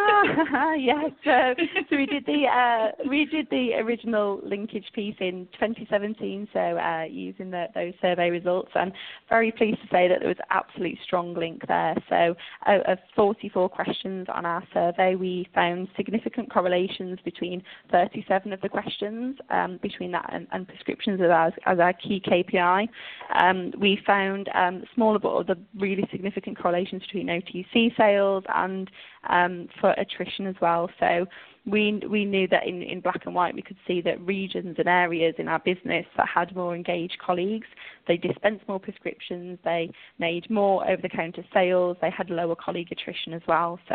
da. 0.51 0.75
yes. 0.75 1.11
So, 1.25 1.55
so 1.89 1.97
we 1.97 2.07
did 2.07 2.27
the 2.27 2.47
uh, 2.47 3.09
we 3.09 3.27
did 3.27 3.49
the 3.51 3.75
original 3.75 4.41
linkage 4.43 4.87
piece 4.95 5.15
in 5.21 5.47
2017. 5.55 6.49
So 6.53 6.59
uh, 6.59 7.05
using 7.05 7.51
the, 7.51 7.67
those 7.75 7.95
survey 8.01 8.31
results, 8.31 8.71
and 8.75 8.93
very 9.29 9.53
pleased 9.53 9.81
to 9.83 9.87
say 9.91 10.09
that 10.09 10.21
there 10.21 10.29
was 10.29 10.39
an 10.39 10.47
absolutely 10.51 10.99
strong 11.05 11.35
link 11.35 11.63
there. 11.69 11.95
So 12.09 12.35
out 12.67 12.91
of 12.91 12.99
44 13.15 13.69
questions 13.69 14.27
on 14.33 14.45
our 14.45 14.63
survey, 14.73 15.15
we 15.15 15.49
found 15.55 15.89
significant 15.97 16.53
correlations 16.53 17.19
between 17.25 17.63
37 17.91 18.53
of 18.53 18.61
the 18.61 18.69
questions 18.69 19.37
um, 19.51 19.79
between 19.83 20.11
that 20.13 20.29
and, 20.33 20.47
and 20.53 20.67
prescriptions 20.67 21.21
as 21.21 21.31
our, 21.31 21.53
as 21.67 21.79
our 21.79 21.93
key 21.93 22.21
KPI. 22.27 22.89
Um, 23.35 23.73
we 23.79 24.01
found 24.07 24.49
um, 24.55 24.83
smaller 24.95 25.19
but 25.19 25.35
other 25.35 25.57
really 25.79 26.07
significant 26.11 26.59
correlations 26.59 27.03
between 27.13 27.29
OTC 27.29 27.97
sales 27.97 28.45
and 28.55 28.91
um, 29.29 29.69
for 29.81 29.91
attrition 29.93 30.47
as 30.47 30.57
well. 30.61 30.91
So 30.99 31.27
we 31.65 32.01
we 32.11 32.25
knew 32.25 32.49
that 32.49 32.67
in, 32.67 32.83
in 32.83 33.01
black 33.01 33.23
and 33.25 33.35
white 33.35 33.55
we 33.55 33.63
could 33.63 33.77
see 33.87 34.01
that 34.01 34.21
regions 34.23 34.75
and 34.79 34.89
areas 34.89 35.35
in 35.39 35.47
our 35.47 35.61
business 35.61 36.05
that 36.17 36.27
had 36.27 36.55
more 36.57 36.75
engaged 36.75 37.17
colleagues, 37.25 37.67
they 38.09 38.17
dispensed 38.17 38.67
more 38.67 38.81
prescriptions, 38.81 39.59
they 39.65 39.91
made 40.19 40.51
more 40.51 40.89
over 40.91 41.01
the 41.01 41.09
counter 41.09 41.45
sales, 41.55 41.97
they 42.01 42.11
had 42.11 42.31
lower 42.31 42.57
colleague 42.57 42.91
attrition 42.91 43.33
as 43.33 43.43
well. 43.47 43.79
So 43.89 43.95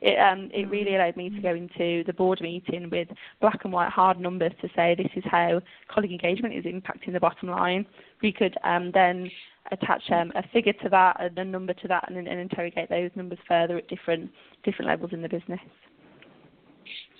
it 0.00 0.18
um, 0.18 0.50
it 0.54 0.70
really 0.70 0.94
allowed 0.94 1.16
me 1.16 1.30
to 1.30 1.40
go 1.40 1.54
into 1.54 2.04
the 2.04 2.12
board 2.12 2.40
meeting 2.40 2.88
with 2.90 3.08
black 3.40 3.64
and 3.64 3.72
white 3.72 3.90
hard 3.90 4.20
numbers 4.20 4.52
to 4.60 4.68
say 4.76 4.94
this 4.94 5.10
is 5.16 5.24
how 5.26 5.60
colleague 5.88 6.12
engagement 6.12 6.54
is 6.54 6.64
impacting 6.64 7.12
the 7.12 7.20
bottom 7.20 7.48
line. 7.48 7.86
We 8.22 8.32
could 8.32 8.56
um, 8.62 8.92
then 8.92 9.30
attach 9.72 10.02
um, 10.10 10.32
a 10.36 10.46
figure 10.52 10.72
to 10.74 10.88
that 10.90 11.16
and 11.20 11.36
a 11.38 11.44
number 11.44 11.74
to 11.74 11.88
that 11.88 12.04
and, 12.08 12.16
and 12.16 12.40
interrogate 12.40 12.88
those 12.88 13.10
numbers 13.14 13.38
further 13.48 13.78
at 13.78 13.88
different 13.88 14.30
different 14.64 14.88
levels 14.88 15.12
in 15.12 15.22
the 15.22 15.28
business. 15.28 15.60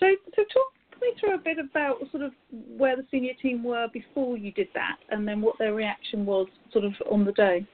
So, 0.00 0.06
so 0.34 0.42
talk 0.42 0.72
me 1.00 1.12
through 1.18 1.34
a 1.34 1.38
bit 1.38 1.58
about 1.58 1.98
sort 2.10 2.22
of 2.22 2.32
where 2.76 2.96
the 2.96 3.06
senior 3.10 3.34
team 3.40 3.62
were 3.62 3.86
before 3.92 4.36
you 4.36 4.52
did 4.52 4.68
that, 4.74 4.96
and 5.10 5.26
then 5.26 5.40
what 5.40 5.58
their 5.58 5.74
reaction 5.74 6.26
was 6.26 6.46
sort 6.72 6.84
of 6.84 6.92
on 7.10 7.24
the 7.24 7.32
day. 7.32 7.66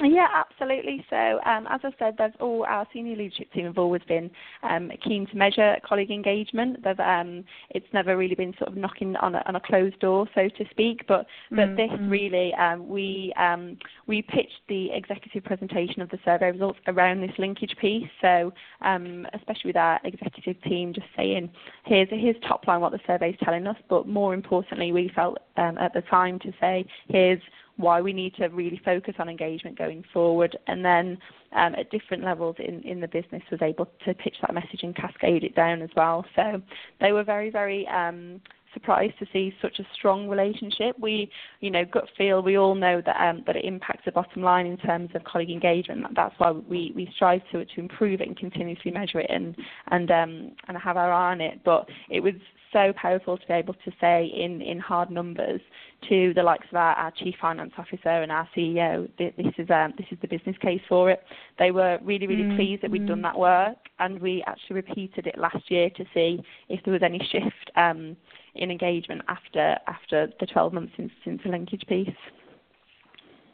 Yeah, 0.00 0.28
absolutely. 0.32 1.04
So, 1.10 1.40
um, 1.44 1.66
as 1.68 1.80
I 1.82 1.90
said, 1.98 2.14
there's 2.18 2.32
all 2.40 2.64
our 2.64 2.86
senior 2.92 3.16
leadership 3.16 3.52
team 3.52 3.64
have 3.64 3.78
always 3.78 4.02
been 4.06 4.30
um, 4.62 4.92
keen 5.02 5.26
to 5.26 5.36
measure 5.36 5.76
colleague 5.84 6.10
engagement. 6.10 6.84
Um, 6.98 7.44
it's 7.70 7.86
never 7.92 8.16
really 8.16 8.34
been 8.34 8.54
sort 8.58 8.70
of 8.70 8.76
knocking 8.76 9.16
on 9.16 9.34
a, 9.34 9.42
on 9.46 9.56
a 9.56 9.60
closed 9.60 9.98
door, 9.98 10.28
so 10.34 10.48
to 10.48 10.64
speak. 10.70 11.06
But 11.08 11.26
but 11.50 11.58
mm-hmm. 11.58 11.76
this 11.76 12.10
really, 12.10 12.54
um, 12.54 12.88
we 12.88 13.32
um, 13.36 13.76
we 14.06 14.22
pitched 14.22 14.60
the 14.68 14.90
executive 14.92 15.44
presentation 15.44 16.00
of 16.00 16.10
the 16.10 16.18
survey 16.24 16.52
results 16.52 16.78
around 16.86 17.20
this 17.20 17.36
linkage 17.38 17.74
piece. 17.80 18.08
So, 18.20 18.52
um, 18.82 19.26
especially 19.34 19.70
with 19.70 19.76
our 19.76 20.00
executive 20.04 20.62
team, 20.62 20.92
just 20.92 21.08
saying 21.16 21.50
here's 21.84 22.08
here's 22.10 22.36
top 22.46 22.66
line 22.66 22.80
what 22.80 22.92
the 22.92 23.00
survey 23.06 23.30
is 23.30 23.36
telling 23.42 23.66
us, 23.66 23.76
but 23.88 24.06
more 24.06 24.32
importantly, 24.32 24.92
we 24.92 25.10
felt 25.14 25.38
at 25.56 25.92
the 25.92 26.02
time 26.02 26.38
to 26.38 26.52
say 26.60 26.86
here's 27.08 27.40
why 27.78 28.00
we 28.02 28.12
need 28.12 28.34
to 28.34 28.48
really 28.48 28.80
focus 28.84 29.14
on 29.18 29.28
engagement 29.28 29.78
going 29.78 30.04
forward, 30.12 30.58
and 30.66 30.84
then 30.84 31.16
um, 31.52 31.74
at 31.74 31.90
different 31.90 32.22
levels 32.24 32.56
in, 32.58 32.82
in 32.82 33.00
the 33.00 33.08
business 33.08 33.42
was 33.50 33.62
able 33.62 33.86
to 34.04 34.12
pitch 34.14 34.36
that 34.42 34.52
message 34.52 34.80
and 34.82 34.94
cascade 34.94 35.44
it 35.44 35.54
down 35.54 35.80
as 35.80 35.90
well. 35.96 36.24
So 36.36 36.60
they 37.00 37.12
were 37.12 37.24
very, 37.24 37.50
very 37.50 37.86
um, 37.88 38.40
surprised 38.74 39.18
to 39.20 39.26
see 39.32 39.54
such 39.62 39.78
a 39.78 39.86
strong 39.94 40.28
relationship. 40.28 40.96
We, 41.00 41.30
you 41.60 41.70
know, 41.70 41.84
gut 41.84 42.08
feel 42.18 42.42
we 42.42 42.58
all 42.58 42.74
know 42.74 43.00
that 43.06 43.16
um, 43.20 43.42
that 43.46 43.56
it 43.56 43.64
impacts 43.64 44.04
the 44.04 44.12
bottom 44.12 44.42
line 44.42 44.66
in 44.66 44.76
terms 44.76 45.10
of 45.14 45.24
colleague 45.24 45.50
engagement. 45.50 46.04
That's 46.14 46.34
why 46.38 46.50
we, 46.50 46.92
we 46.94 47.10
strive 47.14 47.42
to 47.52 47.64
to 47.64 47.80
improve 47.80 48.20
it 48.20 48.28
and 48.28 48.36
continuously 48.36 48.90
measure 48.90 49.20
it 49.20 49.30
and 49.30 49.56
and 49.90 50.10
um, 50.10 50.52
and 50.66 50.76
have 50.76 50.96
our 50.96 51.12
eye 51.12 51.32
on 51.32 51.40
it. 51.40 51.60
But 51.64 51.88
it 52.10 52.20
was 52.20 52.34
so 52.72 52.92
powerful 52.96 53.36
to 53.36 53.46
be 53.46 53.52
able 53.54 53.74
to 53.74 53.92
say 54.00 54.26
in, 54.26 54.60
in 54.60 54.78
hard 54.78 55.10
numbers 55.10 55.60
to 56.08 56.32
the 56.34 56.42
likes 56.42 56.66
of 56.70 56.76
our, 56.76 56.94
our 56.94 57.10
chief 57.12 57.34
finance 57.40 57.72
officer 57.78 58.08
and 58.08 58.30
our 58.30 58.48
CEO, 58.56 59.08
this 59.18 59.32
is 59.58 59.70
um, 59.70 59.92
this 59.96 60.06
is 60.10 60.18
the 60.20 60.28
business 60.28 60.56
case 60.58 60.80
for 60.88 61.10
it. 61.10 61.22
They 61.58 61.70
were 61.70 61.98
really 62.02 62.26
really 62.26 62.42
mm-hmm. 62.42 62.56
pleased 62.56 62.82
that 62.82 62.90
we'd 62.90 63.06
done 63.06 63.22
that 63.22 63.38
work, 63.38 63.76
and 63.98 64.20
we 64.20 64.42
actually 64.46 64.76
repeated 64.76 65.26
it 65.26 65.38
last 65.38 65.70
year 65.70 65.90
to 65.90 66.04
see 66.14 66.40
if 66.68 66.82
there 66.84 66.92
was 66.92 67.02
any 67.02 67.18
shift 67.30 67.70
um, 67.76 68.16
in 68.54 68.70
engagement 68.70 69.22
after 69.28 69.76
after 69.86 70.28
the 70.40 70.46
12 70.46 70.72
months 70.72 70.92
since 70.96 71.12
since 71.24 71.40
the 71.44 71.50
linkage 71.50 71.84
piece. 71.88 72.08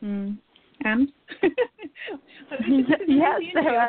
Mm. 0.02 0.38
And 0.82 1.08
yes, 3.08 3.40
so, 3.54 3.60
uh, 3.60 3.88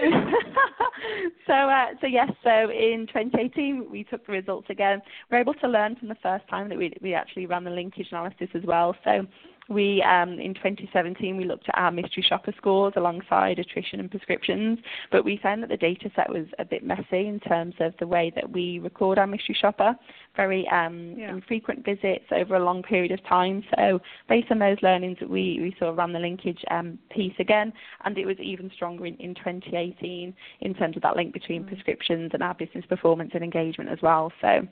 so, 1.46 1.52
uh, 1.52 1.86
so 2.00 2.06
yes, 2.06 2.30
so 2.42 2.70
in 2.70 3.06
2018 3.08 3.90
we 3.90 4.04
took 4.04 4.24
the 4.26 4.32
results 4.32 4.66
again. 4.70 5.00
We 5.30 5.36
are 5.36 5.40
able 5.40 5.54
to 5.54 5.68
learn 5.68 5.96
from 5.96 6.08
the 6.08 6.16
first 6.22 6.48
time 6.48 6.68
that 6.68 6.78
we 6.78 6.92
we 7.00 7.14
actually 7.14 7.46
ran 7.46 7.64
the 7.64 7.70
linkage 7.70 8.08
analysis 8.10 8.48
as 8.54 8.62
well. 8.64 8.94
So 9.04 9.26
we 9.68 10.02
um, 10.02 10.40
in 10.40 10.54
2017 10.54 11.36
we 11.36 11.44
looked 11.44 11.68
at 11.68 11.78
our 11.78 11.90
mystery 11.90 12.24
shopper 12.26 12.52
scores 12.56 12.94
alongside 12.96 13.58
attrition 13.58 14.00
and 14.00 14.10
prescriptions, 14.10 14.78
but 15.12 15.24
we 15.24 15.38
found 15.42 15.62
that 15.62 15.68
the 15.68 15.76
data 15.76 16.10
set 16.16 16.28
was 16.28 16.46
a 16.58 16.64
bit 16.64 16.82
messy 16.82 17.26
in 17.26 17.38
terms 17.40 17.74
of 17.80 17.92
the 18.00 18.06
way 18.06 18.32
that 18.34 18.50
we 18.50 18.78
record 18.78 19.18
our 19.18 19.26
mystery 19.26 19.56
shopper, 19.60 19.94
very 20.36 20.66
um, 20.68 21.14
yeah. 21.18 21.30
infrequent 21.30 21.84
visits 21.84 22.24
over 22.32 22.56
a 22.56 22.64
long 22.64 22.82
period 22.82 23.12
of 23.12 23.22
time. 23.26 23.62
So 23.76 24.00
based 24.28 24.50
on 24.50 24.58
those 24.58 24.78
learnings, 24.82 25.18
we 25.20 25.58
we 25.60 25.74
sort 25.78 25.90
of 25.90 25.98
ran 25.98 26.12
the 26.12 26.18
linkage 26.18 26.64
um, 26.70 26.98
piece 27.10 27.34
again, 27.38 27.72
and 28.04 28.16
it 28.16 28.26
was 28.26 28.38
even 28.40 28.70
stronger 28.74 29.06
in, 29.06 29.16
in 29.16 29.34
2018 29.34 30.34
in 30.60 30.74
terms 30.74 30.96
of 30.96 31.02
that 31.02 31.16
link 31.16 31.32
between 31.32 31.64
mm. 31.64 31.68
prescriptions 31.68 32.30
and 32.32 32.42
our 32.42 32.54
business 32.54 32.84
performance 32.88 33.32
and 33.34 33.44
engagement 33.44 33.90
as 33.90 33.98
well. 34.02 34.32
So 34.40 34.66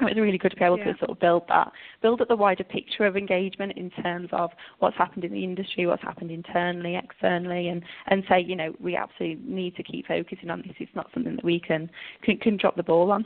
it 0.00 0.04
was 0.04 0.14
really 0.16 0.38
good 0.38 0.50
to 0.50 0.56
be 0.56 0.64
able 0.64 0.78
yeah. 0.78 0.92
to 0.92 0.98
sort 0.98 1.10
of 1.10 1.20
build 1.20 1.44
that, 1.48 1.72
build 2.02 2.20
up 2.20 2.28
the 2.28 2.36
wider 2.36 2.64
picture 2.64 3.06
of 3.06 3.16
engagement 3.16 3.72
in 3.76 3.90
terms 4.02 4.28
of 4.32 4.50
what's 4.78 4.96
happened 4.96 5.24
in 5.24 5.32
the 5.32 5.42
industry, 5.42 5.86
what's 5.86 6.02
happened 6.02 6.30
internally, 6.30 6.96
externally, 6.96 7.68
and, 7.68 7.82
and 8.08 8.22
say, 8.28 8.40
you 8.40 8.56
know, 8.56 8.74
we 8.80 8.96
absolutely 8.96 9.42
need 9.46 9.74
to 9.76 9.82
keep 9.82 10.06
focusing 10.06 10.50
on 10.50 10.62
this. 10.66 10.76
It's 10.78 10.94
not 10.94 11.08
something 11.14 11.36
that 11.36 11.44
we 11.44 11.60
can 11.60 11.90
can, 12.22 12.36
can 12.38 12.56
drop 12.56 12.76
the 12.76 12.82
ball 12.82 13.10
on. 13.10 13.24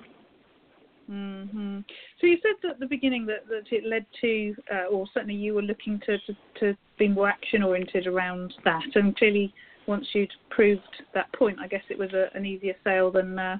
Mm-hmm. 1.11 1.81
So 2.21 2.27
you 2.29 2.39
said 2.41 2.71
at 2.71 2.79
the 2.79 2.87
beginning 2.87 3.27
that, 3.27 3.49
that 3.49 3.75
it 3.75 3.85
led 3.85 4.07
to, 4.21 4.55
uh, 4.73 4.85
or 4.93 5.07
certainly 5.13 5.35
you 5.35 5.55
were 5.55 5.63
looking 5.63 6.01
to, 6.07 6.19
to, 6.19 6.37
to 6.61 6.77
be 7.01 7.09
more 7.09 7.29
action 7.29 7.65
oriented 7.65 8.07
around 8.07 8.55
that, 8.65 8.85
and 8.95 9.17
clearly 9.17 9.53
once 9.89 10.07
you'd 10.13 10.31
proved 10.51 11.03
that 11.15 11.33
point, 11.33 11.59
I 11.59 11.67
guess 11.67 11.83
it 11.89 11.99
was 11.99 12.13
a, 12.13 12.29
an 12.37 12.47
easier 12.47 12.75
sale 12.85 13.11
than 13.11 13.39
uh, 13.41 13.59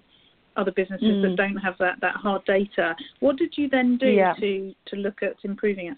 other 0.57 0.73
businesses 0.73 1.07
mm. 1.07 1.23
that 1.23 1.37
don't 1.37 1.57
have 1.57 1.75
that, 1.79 1.97
that 2.01 2.15
hard 2.17 2.45
data. 2.45 2.95
What 3.21 3.37
did 3.37 3.55
you 3.57 3.69
then 3.69 3.97
do 3.99 4.09
yeah. 4.09 4.35
to, 4.35 4.75
to 4.87 4.97
look 4.97 5.23
at 5.23 5.37
improving 5.45 5.89
it? 5.89 5.97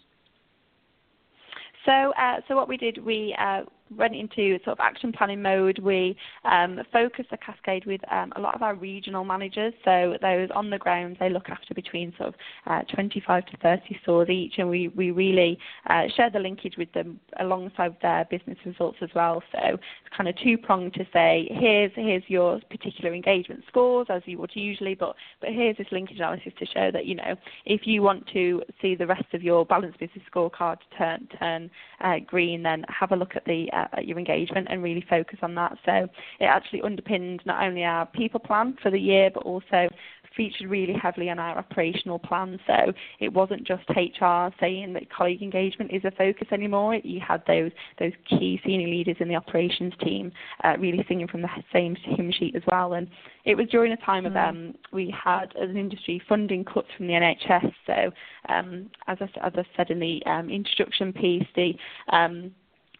So, 1.85 2.12
uh, 2.18 2.40
so 2.47 2.54
what 2.54 2.68
we 2.68 2.76
did, 2.76 3.04
we 3.04 3.35
uh, 3.38 3.62
went 3.96 4.14
into 4.14 4.58
sort 4.64 4.78
of 4.78 4.80
action 4.80 5.12
planning 5.12 5.42
mode. 5.42 5.78
We 5.78 6.16
um, 6.44 6.80
focused 6.92 7.30
the 7.30 7.37
cascade 7.38 7.87
with 7.87 8.00
um, 8.11 8.32
a 8.37 8.40
lot 8.40 8.54
of 8.54 8.62
our 8.62 8.75
regional 8.75 9.25
managers. 9.25 9.75
So 9.84 10.16
those 10.20 10.49
on 10.54 10.70
the 10.70 10.78
ground, 10.78 11.16
they 11.20 11.30
look 11.30 11.49
after 11.49 11.75
between 11.75 12.12
sort 12.16 12.28
of 12.30 12.34
uh, 12.66 12.82
25 12.94 13.46
to 13.46 13.56
30 13.58 13.99
stores 14.02 14.28
each, 14.28 14.54
and 14.58 14.68
we 14.68 14.88
we 14.88 15.11
really 15.11 15.58
uh, 15.88 16.04
share 16.16 16.30
the 16.30 16.38
linkage 16.38 16.76
with 16.76 16.92
them 16.92 17.20
alongside 17.40 17.96
their 18.02 18.26
business 18.30 18.58
results 18.64 18.99
as 19.02 19.11
well. 19.14 19.42
So 19.52 19.58
it's 19.64 20.16
kind 20.16 20.28
of 20.28 20.37
two 20.42 20.58
pronged 20.58 20.94
to 20.94 21.06
say 21.12 21.49
here's 21.50 21.92
here's 21.94 22.22
your 22.28 22.61
particular 22.70 23.14
engagement 23.14 23.64
scores 23.68 24.06
as 24.11 24.22
you 24.26 24.38
would 24.38 24.50
usually, 24.54 24.94
but 24.94 25.14
but 25.40 25.50
here's 25.50 25.76
this 25.76 25.87
linkage 25.92 26.16
analysis 26.16 26.52
to 26.58 26.66
show 26.66 26.90
that 26.90 27.06
you 27.06 27.14
know 27.14 27.37
if 27.64 27.87
you 27.87 28.02
want 28.02 28.26
to 28.32 28.62
see 28.80 28.94
the 28.94 29.06
rest 29.06 29.32
of 29.32 29.42
your 29.42 29.64
balanced 29.64 29.99
business 29.99 30.25
scorecard 30.32 30.78
turn 30.96 31.28
turn 31.38 31.70
uh, 32.00 32.18
green, 32.26 32.62
then 32.62 32.84
have 32.88 33.12
a 33.12 33.16
look 33.16 33.37
at 33.37 33.44
the 33.44 33.66
uh, 33.82 33.96
at 33.98 34.06
your 34.06 34.18
engagement 34.18 34.68
and 34.70 34.82
really 34.82 35.04
focus 35.08 35.38
on 35.42 35.54
that. 35.56 35.76
So 35.84 36.08
it 36.40 36.44
actually 36.44 36.82
underpinned 36.82 37.42
not 37.44 37.62
only 37.62 37.84
our 37.84 38.06
people 38.06 38.40
plan 38.40 38.76
for 38.82 38.90
the 38.90 38.98
year, 38.98 39.30
but 39.32 39.44
also 39.44 39.88
featured 40.36 40.70
really 40.70 40.94
heavily 40.94 41.30
on 41.30 41.38
our 41.38 41.58
operational 41.58 42.18
plan. 42.18 42.58
So 42.66 42.92
it 43.20 43.32
wasn't 43.32 43.66
just 43.66 43.82
HR 43.90 44.48
saying 44.60 44.92
that 44.94 45.10
colleague 45.10 45.42
engagement 45.42 45.92
is 45.92 46.04
a 46.04 46.10
focus 46.12 46.48
anymore. 46.52 46.96
You 46.96 47.20
had 47.20 47.42
those 47.46 47.70
those 47.98 48.12
key 48.28 48.60
senior 48.64 48.88
leaders 48.88 49.16
in 49.20 49.28
the 49.28 49.36
operations 49.36 49.92
team 50.02 50.32
uh, 50.64 50.74
really 50.78 51.04
singing 51.08 51.28
from 51.28 51.42
the 51.42 51.48
same 51.72 51.96
hymn 51.96 52.32
sheet 52.32 52.56
as 52.56 52.62
well. 52.70 52.94
And 52.94 53.08
it 53.44 53.56
was 53.56 53.68
during 53.68 53.92
a 53.92 53.96
time 53.98 54.24
mm. 54.24 54.28
of 54.28 54.36
um, 54.36 54.74
we 54.92 55.14
had 55.24 55.54
as 55.60 55.70
an 55.70 55.76
industry 55.76 56.22
funding 56.28 56.64
cuts 56.64 56.88
from 56.96 57.06
the 57.06 57.14
NHS. 57.14 57.72
So 57.86 58.12
um, 58.48 58.90
as 59.06 59.18
I, 59.20 59.46
as 59.46 59.52
I 59.56 59.64
said 59.76 59.90
in 59.90 60.00
the 60.00 60.24
um, 60.26 60.50
introduction 60.50 61.12
piece, 61.12 61.46
the 61.56 61.72
um, 62.10 62.52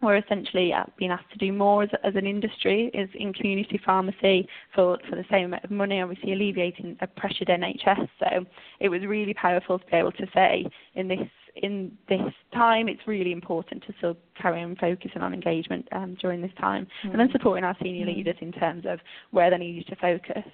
we're 0.03 0.17
essentially 0.17 0.73
uh, 0.73 0.85
being 0.99 1.11
asked 1.11 1.31
to 1.33 1.39
do 1.39 1.53
more 1.53 1.85
as, 1.85 1.91
as 2.05 2.15
an 2.17 2.27
industry 2.27 2.91
is 2.93 3.09
in 3.15 3.33
community 3.33 3.81
pharmacy 3.85 4.49
for, 4.75 4.99
for 5.09 5.17
the 5.17 5.25
same 5.31 5.47
amount 5.47 5.65
of 5.65 5.71
money, 5.71 6.01
obviously 6.01 6.33
alleviating 6.33 6.97
a 7.01 7.07
pressured 7.07 7.49
NHS. 7.49 8.09
So 8.19 8.45
it 8.81 8.89
was 8.89 9.03
really 9.03 9.35
powerful 9.35 9.79
to 9.79 9.87
be 9.87 9.97
able 9.97 10.13
to 10.13 10.27
say 10.35 10.67
in 10.95 11.09
this 11.09 11.21
in 11.57 11.93
this 12.09 12.33
time, 12.55 12.89
it's 12.89 13.07
really 13.07 13.31
important 13.31 13.85
to 13.87 13.93
still 13.99 14.17
carry 14.41 14.63
on 14.63 14.75
focusing 14.77 15.21
on 15.21 15.35
engagement 15.35 15.87
um, 15.93 16.17
during 16.19 16.41
this 16.41 16.51
time, 16.59 16.87
mm. 17.05 17.11
and 17.11 17.21
then 17.21 17.29
supporting 17.31 17.63
our 17.63 17.77
senior 17.83 18.07
mm. 18.07 18.17
leaders 18.17 18.37
in 18.41 18.53
terms 18.53 18.85
of 18.89 19.01
where 19.33 19.51
they 19.51 19.59
need 19.59 19.87
to 19.87 19.97
focus 19.97 20.45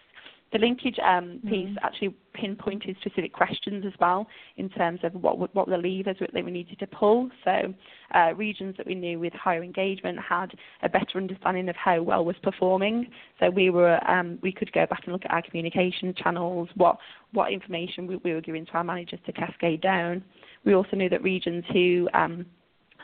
the 0.53 0.59
linkage 0.59 0.99
um, 1.05 1.41
piece 1.45 1.69
mm. 1.69 1.77
actually 1.83 2.15
pinpointed 2.33 2.97
specific 3.01 3.33
questions 3.33 3.85
as 3.87 3.93
well 4.01 4.27
in 4.57 4.69
terms 4.71 5.01
of 5.03 5.15
what 5.15 5.55
what 5.55 5.69
the 5.69 5.77
levers 5.77 6.17
that 6.21 6.33
we 6.45 6.51
needed 6.51 6.79
to 6.79 6.87
pull. 6.87 7.29
So 7.45 7.75
uh, 8.15 8.35
regions 8.35 8.77
that 8.79 8.87
we 8.87 8.95
knew 8.95 9.19
with 9.19 9.33
higher 9.35 9.63
engagement 9.63 10.19
had 10.19 10.53
a 10.83 10.89
better 10.89 11.17
understanding 11.17 11.69
of 11.69 11.77
how 11.77 12.03
well 12.03 12.25
was 12.25 12.37
performing. 12.43 13.09
So 13.41 13.51
we 13.51 13.71
were 13.71 13.99
um, 14.09 14.39
we 14.43 14.53
could 14.53 14.73
go 14.73 14.87
back 14.87 15.03
and 15.05 15.13
look 15.13 15.25
at 15.25 15.31
our 15.31 15.43
communication 15.43 16.15
channels, 16.15 16.69
what 16.77 16.99
what 17.33 17.53
information 17.53 18.07
we, 18.07 18.17
we 18.17 18.33
were 18.33 18.41
giving 18.41 18.65
to 18.67 18.73
our 18.73 18.85
managers 18.85 19.21
to 19.27 19.33
cascade 19.33 19.83
down. 19.83 20.25
We 20.65 20.75
also 20.75 20.97
knew 20.97 21.09
that 21.11 21.23
regions 21.23 21.65
who 21.73 22.09
um, 22.15 22.47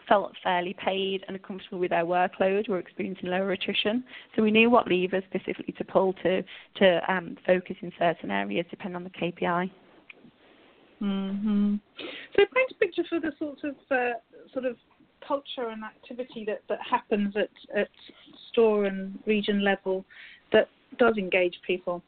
felt 0.08 0.32
fairly 0.42 0.74
paid 0.84 1.24
and 1.28 1.40
comfortable 1.42 1.78
with 1.78 1.90
their 1.90 2.04
workload 2.04 2.68
were 2.68 2.78
experiencing 2.78 3.30
lower 3.30 3.52
attrition. 3.52 4.04
So 4.34 4.42
we 4.42 4.50
knew 4.50 4.70
what 4.70 4.88
levers 4.88 5.24
specifically 5.28 5.74
to 5.78 5.84
pull 5.84 6.12
to 6.22 6.42
to 6.76 7.12
um, 7.12 7.36
focus 7.46 7.76
in 7.80 7.92
certain 7.98 8.30
areas 8.30 8.66
depending 8.70 8.96
on 8.96 9.04
the 9.04 9.10
KPI. 9.10 9.70
Mm-hmm. 11.02 11.74
So 12.36 12.44
paint 12.54 12.70
a 12.70 12.74
picture 12.74 13.04
for 13.08 13.20
the 13.20 13.32
sort 13.38 13.58
of 13.64 13.74
uh, 13.90 14.18
sort 14.52 14.64
of 14.64 14.76
culture 15.26 15.68
and 15.70 15.82
activity 15.84 16.44
that, 16.46 16.62
that 16.68 16.78
happens 16.88 17.34
at, 17.36 17.50
at 17.78 17.88
store 18.50 18.84
and 18.84 19.18
region 19.26 19.64
level 19.64 20.04
that 20.52 20.68
does 20.98 21.16
engage 21.16 21.54
people. 21.66 22.02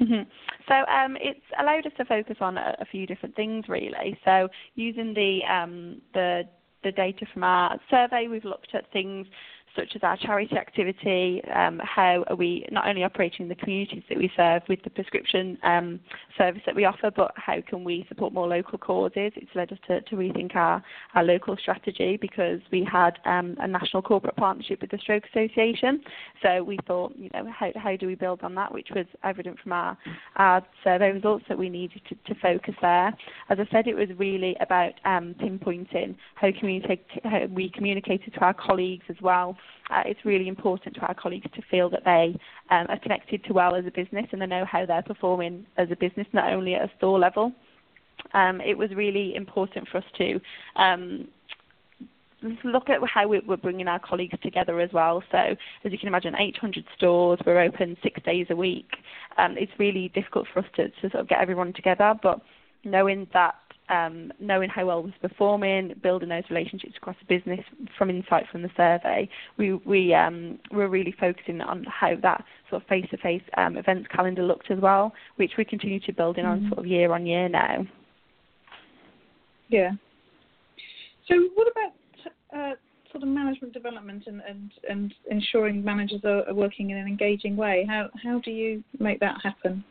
Mm-hmm. 0.00 0.22
So 0.68 0.74
um, 0.74 1.16
it's 1.20 1.40
allowed 1.60 1.86
us 1.86 1.92
to 1.98 2.04
focus 2.04 2.36
on 2.40 2.56
a, 2.58 2.74
a, 2.80 2.84
few 2.86 3.06
different 3.06 3.36
things, 3.36 3.66
really. 3.68 4.18
So 4.24 4.48
using 4.74 5.14
the 5.14 5.40
um, 5.48 6.00
the 6.14 6.42
the 6.82 6.92
data 6.92 7.26
from 7.32 7.44
our 7.44 7.78
survey, 7.90 8.26
we've 8.28 8.44
looked 8.44 8.74
at 8.74 8.90
things 8.92 9.26
such 9.76 9.94
as 9.94 10.02
our 10.02 10.16
charity 10.16 10.56
activity, 10.56 11.42
um, 11.54 11.80
how 11.82 12.24
are 12.28 12.36
we 12.36 12.66
not 12.70 12.86
only 12.86 13.04
operating 13.04 13.42
in 13.42 13.48
the 13.48 13.54
communities 13.54 14.02
that 14.08 14.18
we 14.18 14.30
serve 14.36 14.62
with 14.68 14.82
the 14.84 14.90
prescription 14.90 15.58
um, 15.62 16.00
service 16.36 16.62
that 16.66 16.74
we 16.74 16.84
offer, 16.84 17.10
but 17.14 17.32
how 17.36 17.60
can 17.66 17.84
we 17.84 18.04
support 18.08 18.32
more 18.32 18.46
local 18.46 18.78
causes? 18.78 19.32
It's 19.36 19.50
led 19.54 19.72
us 19.72 19.78
to, 19.88 20.00
to 20.02 20.16
rethink 20.16 20.54
our, 20.54 20.82
our 21.14 21.24
local 21.24 21.56
strategy 21.56 22.18
because 22.20 22.60
we 22.70 22.86
had 22.90 23.18
um, 23.24 23.56
a 23.60 23.68
national 23.68 24.02
corporate 24.02 24.36
partnership 24.36 24.80
with 24.80 24.90
the 24.90 24.98
Stroke 24.98 25.24
Association. 25.34 26.02
So 26.42 26.62
we 26.62 26.78
thought, 26.86 27.14
you 27.16 27.30
know, 27.32 27.50
how, 27.50 27.70
how 27.76 27.96
do 27.96 28.06
we 28.06 28.14
build 28.14 28.42
on 28.42 28.54
that, 28.56 28.72
which 28.72 28.88
was 28.94 29.06
evident 29.24 29.58
from 29.60 29.72
our, 29.72 29.96
our 30.36 30.62
survey 30.84 31.12
results 31.12 31.44
that 31.48 31.58
we 31.58 31.68
needed 31.68 32.02
to, 32.08 32.34
to 32.34 32.40
focus 32.40 32.74
there. 32.80 33.08
As 33.48 33.58
I 33.58 33.66
said, 33.70 33.86
it 33.86 33.94
was 33.94 34.08
really 34.18 34.56
about 34.60 34.92
um, 35.04 35.34
pinpointing 35.40 36.16
how, 36.34 36.48
how 37.24 37.46
we 37.46 37.70
communicated 37.70 38.34
to 38.34 38.40
our 38.40 38.54
colleagues 38.54 39.04
as 39.08 39.16
well 39.20 39.56
uh, 39.90 40.02
it's 40.06 40.24
really 40.24 40.48
important 40.48 40.94
to 40.94 41.00
our 41.02 41.14
colleagues 41.14 41.46
to 41.54 41.62
feel 41.70 41.90
that 41.90 42.04
they 42.04 42.38
um, 42.70 42.86
are 42.88 42.98
connected 42.98 43.44
to 43.44 43.52
well 43.52 43.74
as 43.74 43.84
a 43.86 43.90
business 43.90 44.26
and 44.32 44.40
they 44.40 44.46
know 44.46 44.64
how 44.64 44.86
they're 44.86 45.02
performing 45.02 45.66
as 45.76 45.88
a 45.90 45.96
business, 45.96 46.26
not 46.32 46.52
only 46.52 46.74
at 46.74 46.82
a 46.82 46.90
store 46.96 47.18
level. 47.18 47.52
Um, 48.34 48.60
it 48.60 48.76
was 48.76 48.90
really 48.94 49.34
important 49.34 49.88
for 49.88 49.98
us 49.98 50.04
to 50.18 50.40
um, 50.76 51.28
look 52.64 52.88
at 52.88 52.98
how 53.06 53.28
we, 53.28 53.38
are 53.38 53.56
bringing 53.56 53.88
our 53.88 53.98
colleagues 53.98 54.38
together 54.42 54.80
as 54.80 54.90
well. 54.92 55.22
So, 55.30 55.38
as 55.38 55.92
you 55.92 55.98
can 55.98 56.08
imagine, 56.08 56.34
800 56.38 56.84
stores, 56.96 57.38
we're 57.44 57.60
open 57.60 57.96
six 58.02 58.22
days 58.22 58.46
a 58.50 58.56
week. 58.56 58.90
Um, 59.38 59.56
it's 59.58 59.72
really 59.78 60.10
difficult 60.14 60.46
for 60.52 60.60
us 60.60 60.66
to, 60.76 60.88
to 60.88 61.10
sort 61.10 61.14
of 61.14 61.28
get 61.28 61.40
everyone 61.40 61.72
together, 61.72 62.14
but 62.22 62.40
knowing 62.84 63.26
that 63.32 63.54
um, 63.88 64.32
knowing 64.40 64.68
how 64.68 64.86
well 64.86 65.02
was 65.02 65.12
performing, 65.20 65.94
building 66.02 66.28
those 66.28 66.44
relationships 66.50 66.94
across 66.96 67.16
the 67.20 67.36
business 67.36 67.60
from 67.98 68.10
insight 68.10 68.44
from 68.50 68.62
the 68.62 68.70
survey, 68.76 69.28
we 69.58 69.74
we 69.74 70.14
um, 70.14 70.58
were 70.70 70.88
really 70.88 71.14
focusing 71.18 71.60
on 71.60 71.84
how 71.84 72.14
that 72.22 72.44
sort 72.70 72.82
of 72.82 72.88
face-to-face 72.88 73.42
um, 73.56 73.76
events 73.76 74.08
calendar 74.14 74.42
looked 74.42 74.70
as 74.70 74.78
well, 74.80 75.12
which 75.36 75.52
we 75.58 75.64
continue 75.64 76.00
to 76.00 76.12
build 76.12 76.38
in 76.38 76.44
mm-hmm. 76.44 76.64
on 76.64 76.70
sort 76.70 76.78
of 76.78 76.86
year 76.86 77.12
on 77.12 77.26
year 77.26 77.48
now. 77.48 77.86
Yeah. 79.68 79.92
So 81.28 81.48
what 81.54 81.68
about 81.70 81.92
uh, 82.58 82.74
sort 83.10 83.22
of 83.22 83.28
management 83.28 83.72
development 83.72 84.24
and, 84.26 84.42
and, 84.48 84.72
and 84.88 85.14
ensuring 85.30 85.84
managers 85.84 86.20
are, 86.24 86.48
are 86.48 86.54
working 86.54 86.90
in 86.90 86.96
an 86.96 87.06
engaging 87.06 87.56
way? 87.56 87.86
How 87.88 88.08
how 88.22 88.40
do 88.40 88.50
you 88.50 88.82
make 88.98 89.20
that 89.20 89.36
happen? 89.42 89.84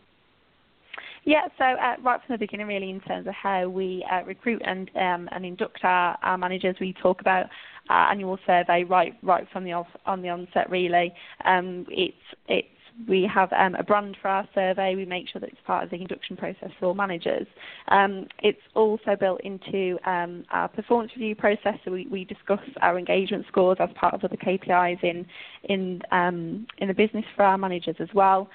Yeah, 1.24 1.48
so 1.58 1.64
uh, 1.64 1.96
right 2.04 2.20
from 2.26 2.34
the 2.34 2.38
beginning, 2.40 2.68
really, 2.68 2.90
in 2.90 3.00
terms 3.02 3.28
of 3.28 3.34
how 3.34 3.70
we 3.70 4.06
uh, 4.12 4.24
recruit 4.24 4.62
and 4.66 4.90
um, 4.96 5.30
and 5.32 5.46
induct 5.46 5.84
our, 5.84 6.18
our 6.24 6.38
managers, 6.38 6.76
we 6.82 6.94
talk 6.94 7.22
about 7.22 7.46
our 7.90 8.12
annual 8.12 8.40
survey 8.48 8.84
right 8.84 9.14
right 9.22 9.48
from 9.54 9.64
the 9.64 9.74
off, 9.74 9.88
on 10.06 10.24
the 10.24 10.30
onset. 10.30 10.70
Really, 10.70 11.14
um, 11.46 11.86
it's 11.90 12.16
it's 12.48 12.68
we 13.08 13.30
have 13.34 13.54
um, 13.54 13.76
a 13.76 13.84
brand 13.84 14.18
for 14.20 14.30
our 14.30 14.48
survey. 14.56 14.96
We 14.96 15.06
make 15.06 15.30
sure 15.30 15.40
that 15.42 15.50
it's 15.50 15.62
part 15.66 15.84
of 15.84 15.92
the 15.92 15.98
induction 15.98 16.38
process 16.38 16.70
for 16.80 16.88
all 16.88 16.94
managers. 16.96 17.48
Um, 17.90 18.28
it's 18.40 18.62
also 18.74 19.16
built 19.20 19.42
into 19.42 19.98
um, 20.10 20.44
our 20.50 20.68
performance 20.70 21.12
review 21.16 21.36
process, 21.36 21.76
so 21.86 21.92
we, 21.92 22.08
we, 22.08 22.26
discuss 22.26 22.60
our 22.82 22.98
engagement 22.98 23.46
scores 23.48 23.78
as 23.80 23.90
part 23.96 24.14
of 24.16 24.24
other 24.24 24.38
KPIs 24.38 25.04
in 25.04 25.28
in 25.66 26.02
um, 26.12 26.66
in 26.80 26.88
the 26.88 26.96
business 26.96 27.26
for 27.36 27.44
our 27.44 27.60
managers 27.60 27.96
as 28.00 28.10
well 28.16 28.50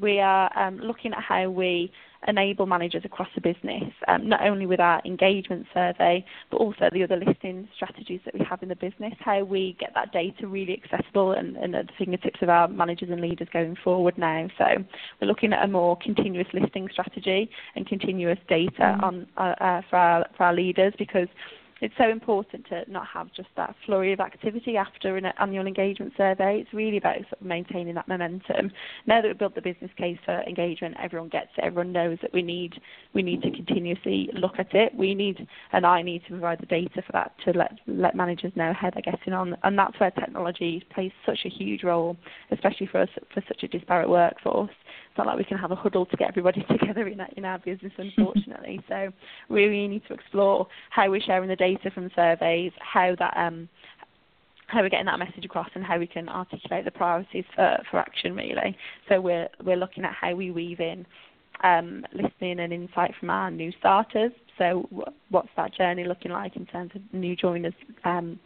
we 0.00 0.20
are 0.20 0.50
um, 0.58 0.78
looking 0.78 1.12
at 1.12 1.22
how 1.22 1.48
we 1.48 1.92
enable 2.28 2.66
managers 2.66 3.02
across 3.04 3.28
the 3.34 3.40
business, 3.40 3.92
um, 4.06 4.28
not 4.28 4.42
only 4.46 4.64
with 4.64 4.78
our 4.78 5.02
engagement 5.04 5.66
survey, 5.74 6.24
but 6.50 6.58
also 6.58 6.88
the 6.92 7.02
other 7.02 7.16
listing 7.16 7.68
strategies 7.74 8.20
that 8.24 8.34
we 8.34 8.44
have 8.48 8.62
in 8.62 8.68
the 8.68 8.76
business, 8.76 9.12
how 9.18 9.42
we 9.42 9.76
get 9.80 9.92
that 9.94 10.12
data 10.12 10.46
really 10.46 10.80
accessible 10.84 11.32
and, 11.32 11.56
and 11.56 11.74
at 11.74 11.86
the 11.88 11.92
fingertips 11.98 12.40
of 12.40 12.48
our 12.48 12.68
managers 12.68 13.10
and 13.10 13.20
leaders 13.20 13.48
going 13.52 13.76
forward 13.82 14.16
now. 14.16 14.48
So 14.56 14.64
we're 15.20 15.26
looking 15.26 15.52
at 15.52 15.64
a 15.64 15.68
more 15.68 15.96
continuous 15.96 16.46
listing 16.52 16.88
strategy 16.92 17.50
and 17.74 17.86
continuous 17.86 18.38
data 18.48 18.70
mm. 18.80 19.02
on 19.02 19.26
uh, 19.36 19.54
uh, 19.60 19.82
for, 19.90 19.96
our, 19.96 20.26
for 20.36 20.44
our 20.44 20.54
leaders 20.54 20.94
because 20.98 21.28
it's 21.82 21.94
so 21.98 22.08
important 22.08 22.64
to 22.68 22.88
not 22.88 23.08
have 23.08 23.32
just 23.34 23.48
that 23.56 23.74
flurry 23.84 24.12
of 24.12 24.20
activity 24.20 24.76
after 24.76 25.16
an 25.16 25.26
annual 25.40 25.66
engagement 25.66 26.12
survey. 26.16 26.60
It's 26.60 26.72
really 26.72 26.96
about 26.96 27.16
sort 27.16 27.40
of 27.40 27.42
maintaining 27.42 27.96
that 27.96 28.06
momentum. 28.06 28.70
Now 29.08 29.20
that 29.20 29.26
we've 29.26 29.38
built 29.38 29.56
the 29.56 29.62
business 29.62 29.90
case 29.98 30.16
for 30.24 30.42
engagement, 30.42 30.94
everyone 31.02 31.28
gets 31.28 31.48
it. 31.58 31.64
Everyone 31.64 31.92
knows 31.92 32.18
that 32.22 32.32
we 32.32 32.40
need 32.40 32.80
we 33.14 33.22
need 33.22 33.42
to 33.42 33.50
continuously 33.50 34.30
look 34.32 34.60
at 34.60 34.72
it. 34.76 34.94
We 34.94 35.12
need 35.12 35.44
and 35.72 35.84
I 35.84 36.02
need 36.02 36.22
to 36.26 36.30
provide 36.30 36.60
the 36.60 36.66
data 36.66 37.02
for 37.04 37.12
that 37.14 37.32
to 37.46 37.58
let 37.58 37.72
let 37.88 38.14
managers 38.14 38.52
know 38.54 38.72
how 38.72 38.90
they're 38.90 39.02
getting 39.02 39.32
on, 39.32 39.56
and 39.64 39.76
that's 39.76 39.98
where 39.98 40.12
technology 40.12 40.86
plays 40.94 41.10
such 41.26 41.40
a 41.44 41.48
huge 41.48 41.82
role, 41.82 42.16
especially 42.52 42.86
for 42.86 43.00
us 43.00 43.08
for 43.34 43.42
such 43.48 43.64
a 43.64 43.68
disparate 43.68 44.08
workforce. 44.08 44.70
It's 45.12 45.18
not 45.18 45.26
like 45.26 45.36
we 45.36 45.44
can 45.44 45.58
have 45.58 45.72
a 45.72 45.76
huddle 45.76 46.06
to 46.06 46.16
get 46.16 46.28
everybody 46.28 46.64
together 46.70 47.06
in 47.06 47.20
our, 47.20 47.28
in 47.36 47.44
our 47.44 47.58
business, 47.58 47.92
unfortunately. 47.98 48.80
so 48.88 49.12
we 49.50 49.64
really 49.64 49.86
need 49.86 50.02
to 50.08 50.14
explore 50.14 50.66
how 50.88 51.10
we're 51.10 51.20
sharing 51.20 51.50
the 51.50 51.56
data 51.56 51.90
from 51.90 52.10
surveys, 52.16 52.72
how 52.80 53.14
that 53.18 53.36
um, 53.36 53.68
how 54.68 54.80
we're 54.80 54.88
getting 54.88 55.04
that 55.04 55.18
message 55.18 55.44
across 55.44 55.68
and 55.74 55.84
how 55.84 55.98
we 55.98 56.06
can 56.06 56.30
articulate 56.30 56.86
the 56.86 56.90
priorities 56.90 57.44
for, 57.54 57.76
for 57.90 57.98
action 57.98 58.34
really. 58.34 58.74
So 59.10 59.20
we're 59.20 59.50
we're 59.62 59.76
looking 59.76 60.02
at 60.04 60.14
how 60.14 60.34
we 60.34 60.50
weave 60.50 60.80
in 60.80 61.04
um, 61.62 62.06
listening 62.14 62.60
and 62.60 62.72
insight 62.72 63.12
from 63.20 63.28
our 63.28 63.50
new 63.50 63.70
starters. 63.78 64.32
So 64.56 64.88
what's 65.28 65.50
that 65.56 65.74
journey 65.74 66.04
looking 66.04 66.32
like 66.32 66.56
in 66.56 66.64
terms 66.64 66.92
of 66.94 67.02
new 67.12 67.36
joiners 67.36 67.74
um, 68.04 68.40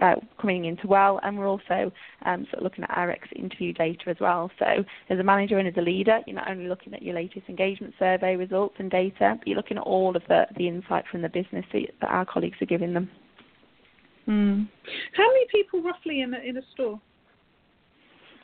uh, 0.00 0.14
coming 0.40 0.64
into 0.64 0.86
well, 0.86 1.20
and 1.22 1.38
we're 1.38 1.48
also 1.48 1.92
um, 2.24 2.44
sort 2.50 2.58
of 2.58 2.62
looking 2.62 2.84
at 2.84 2.96
our 2.96 3.10
exit 3.10 3.36
interview 3.36 3.72
data 3.72 4.08
as 4.08 4.16
well. 4.20 4.50
So 4.58 4.84
as 5.10 5.18
a 5.18 5.22
manager 5.22 5.58
and 5.58 5.68
as 5.68 5.74
a 5.76 5.82
leader, 5.82 6.20
you're 6.26 6.36
not 6.36 6.50
only 6.50 6.68
looking 6.68 6.94
at 6.94 7.02
your 7.02 7.14
latest 7.14 7.48
engagement 7.48 7.94
survey 7.98 8.36
results 8.36 8.76
and 8.78 8.90
data, 8.90 9.36
but 9.38 9.46
you're 9.46 9.56
looking 9.56 9.78
at 9.78 9.84
all 9.84 10.16
of 10.16 10.22
the, 10.28 10.46
the 10.56 10.68
insight 10.68 11.04
from 11.10 11.22
the 11.22 11.28
business 11.28 11.64
that, 11.72 11.82
that 12.00 12.10
our 12.10 12.24
colleagues 12.24 12.56
are 12.60 12.66
giving 12.66 12.94
them. 12.94 13.10
Mm. 14.28 14.68
How 15.14 15.26
many 15.28 15.46
people 15.50 15.82
roughly 15.82 16.20
in 16.20 16.32
a, 16.34 16.38
in 16.38 16.56
a 16.56 16.62
store? 16.72 17.00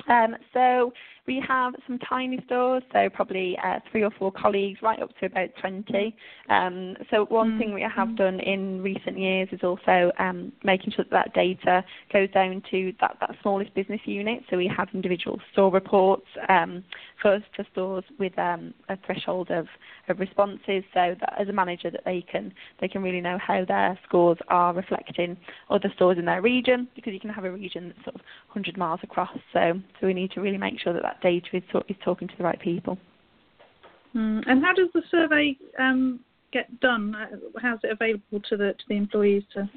Um, 0.09 0.37
so 0.53 0.93
we 1.29 1.45
have 1.47 1.75
some 1.87 1.99
tiny 1.99 2.43
stores, 2.47 2.83
so 2.91 3.11
probably 3.11 3.57
uh, 3.62 3.81
three 3.93 4.03
or 4.03 4.11
four 4.19 4.33
colleagues, 4.33 4.81
right 4.83 5.01
up 5.01 5.11
to 5.19 5.27
about 5.27 5.51
20. 5.61 6.17
Um, 6.49 6.97
so 7.11 7.27
one 7.27 7.51
mm-hmm. 7.51 7.59
thing 7.59 7.75
we 7.75 7.83
have 7.95 8.17
done 8.17 8.41
in 8.41 8.83
recent 8.83 9.19
years 9.19 9.49
is 9.53 9.61
also 9.62 10.11
um, 10.19 10.51
making 10.64 10.93
sure 10.93 11.05
that 11.05 11.27
that 11.27 11.35
data 11.35 11.85
goes 12.11 12.31
down 12.31 12.62
to 12.71 12.95
that, 13.03 13.19
that 13.21 13.37
smallest 13.43 13.75
business 13.75 14.01
unit. 14.07 14.43
So 14.49 14.57
we 14.57 14.73
have 14.75 14.88
individual 14.95 15.38
store 15.53 15.71
reports 15.71 16.27
um, 16.49 16.83
for, 17.21 17.45
for 17.55 17.67
stores 17.73 18.05
with 18.19 18.37
um, 18.38 18.73
a 18.88 18.97
threshold 19.05 19.51
of, 19.51 19.67
of 20.09 20.19
responses, 20.19 20.83
so 20.95 21.14
that 21.21 21.35
as 21.38 21.49
a 21.49 21.53
manager 21.53 21.91
that 21.91 22.05
they 22.07 22.25
can 22.33 22.55
they 22.81 22.88
can 22.88 23.03
really 23.03 23.21
know 23.21 23.37
how 23.38 23.67
their 23.67 23.99
scores 24.07 24.38
are 24.49 24.73
reflecting 24.73 25.37
other 25.69 25.93
stores 25.95 26.17
in 26.17 26.25
their 26.25 26.41
region, 26.41 26.88
because 26.97 27.12
you 27.12 27.21
can 27.21 27.31
have 27.31 27.45
a 27.45 27.53
region 27.53 27.88
that's 27.88 28.05
sort 28.05 28.14
of 28.14 28.23
100 28.55 28.79
miles 28.79 29.01
across. 29.03 29.37
So 29.53 29.75
so 30.01 30.07
we 30.07 30.14
need 30.14 30.31
to 30.31 30.41
really 30.41 30.57
make 30.57 30.81
sure 30.81 30.95
that 30.95 31.03
that 31.03 31.18
data 31.23 31.47
is, 31.53 31.63
is 31.89 31.97
talking 32.05 32.29
to 32.29 32.35
the 32.37 32.45
right 32.45 32.61
people. 32.61 32.99
Mm. 34.15 34.43
And 34.47 34.65
how 34.65 34.73
does 34.73 34.89
the 34.95 35.03
survey 35.11 35.57
um, 35.79 36.21
get 36.53 36.81
done? 36.81 37.15
Uh, 37.15 37.37
how's 37.61 37.81
it 37.83 37.91
available 37.93 38.41
to 38.49 38.57
the 38.57 38.73
to 38.73 38.85
the 38.89 38.97
employees 38.97 39.43
to, 39.55 39.69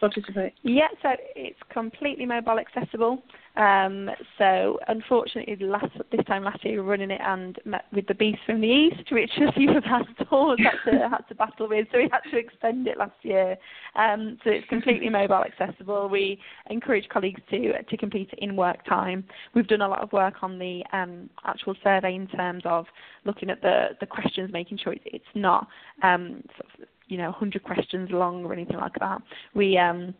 participate? 0.00 0.54
Yeah, 0.62 0.88
so 1.02 1.10
it's 1.36 1.58
completely 1.70 2.26
mobile 2.26 2.58
accessible. 2.58 3.22
Um, 3.56 4.08
so 4.38 4.78
unfortunately, 4.86 5.56
last 5.66 5.86
this 6.12 6.24
time 6.26 6.44
last 6.44 6.64
year 6.64 6.74
we 6.74 6.80
were 6.80 6.90
running 6.90 7.10
it 7.10 7.20
and 7.20 7.58
met 7.64 7.86
with 7.92 8.06
the 8.06 8.14
beast 8.14 8.38
from 8.46 8.60
the 8.60 8.68
east, 8.68 9.10
which 9.10 9.32
a 9.38 9.52
few 9.52 9.76
of 9.76 9.82
our 9.86 10.06
stores 10.22 10.60
had 10.62 10.92
to 10.92 11.08
had 11.08 11.28
to 11.28 11.34
battle 11.34 11.68
with. 11.68 11.88
So 11.90 11.98
we 11.98 12.08
had 12.10 12.20
to 12.30 12.38
extend 12.38 12.86
it 12.86 12.98
last 12.98 13.16
year. 13.22 13.56
Um, 13.96 14.38
so 14.44 14.50
it's 14.50 14.68
completely 14.68 15.08
mobile 15.08 15.42
accessible. 15.44 16.08
We 16.08 16.38
encourage 16.70 17.08
colleagues 17.08 17.40
to 17.50 17.82
to 17.82 17.96
complete 17.96 18.30
in 18.38 18.54
work 18.54 18.84
time. 18.86 19.24
We've 19.54 19.66
done 19.66 19.82
a 19.82 19.88
lot 19.88 20.02
of 20.02 20.12
work 20.12 20.34
on 20.42 20.60
the 20.60 20.84
um, 20.92 21.28
actual 21.44 21.74
survey 21.82 22.14
in 22.14 22.28
terms 22.28 22.62
of 22.64 22.86
looking 23.24 23.50
at 23.50 23.60
the 23.60 23.88
the 24.00 24.06
questions, 24.06 24.52
making 24.52 24.78
sure 24.78 24.94
it's 25.04 25.24
not 25.34 25.66
um, 26.04 26.44
sort 26.56 26.70
of, 26.80 26.88
you 27.08 27.16
know 27.16 27.30
100 27.30 27.62
questions 27.62 28.10
long 28.10 28.44
or 28.44 28.52
anything 28.52 28.76
like 28.76 28.98
that. 29.00 29.20
We 29.54 29.76
um, 29.78 30.14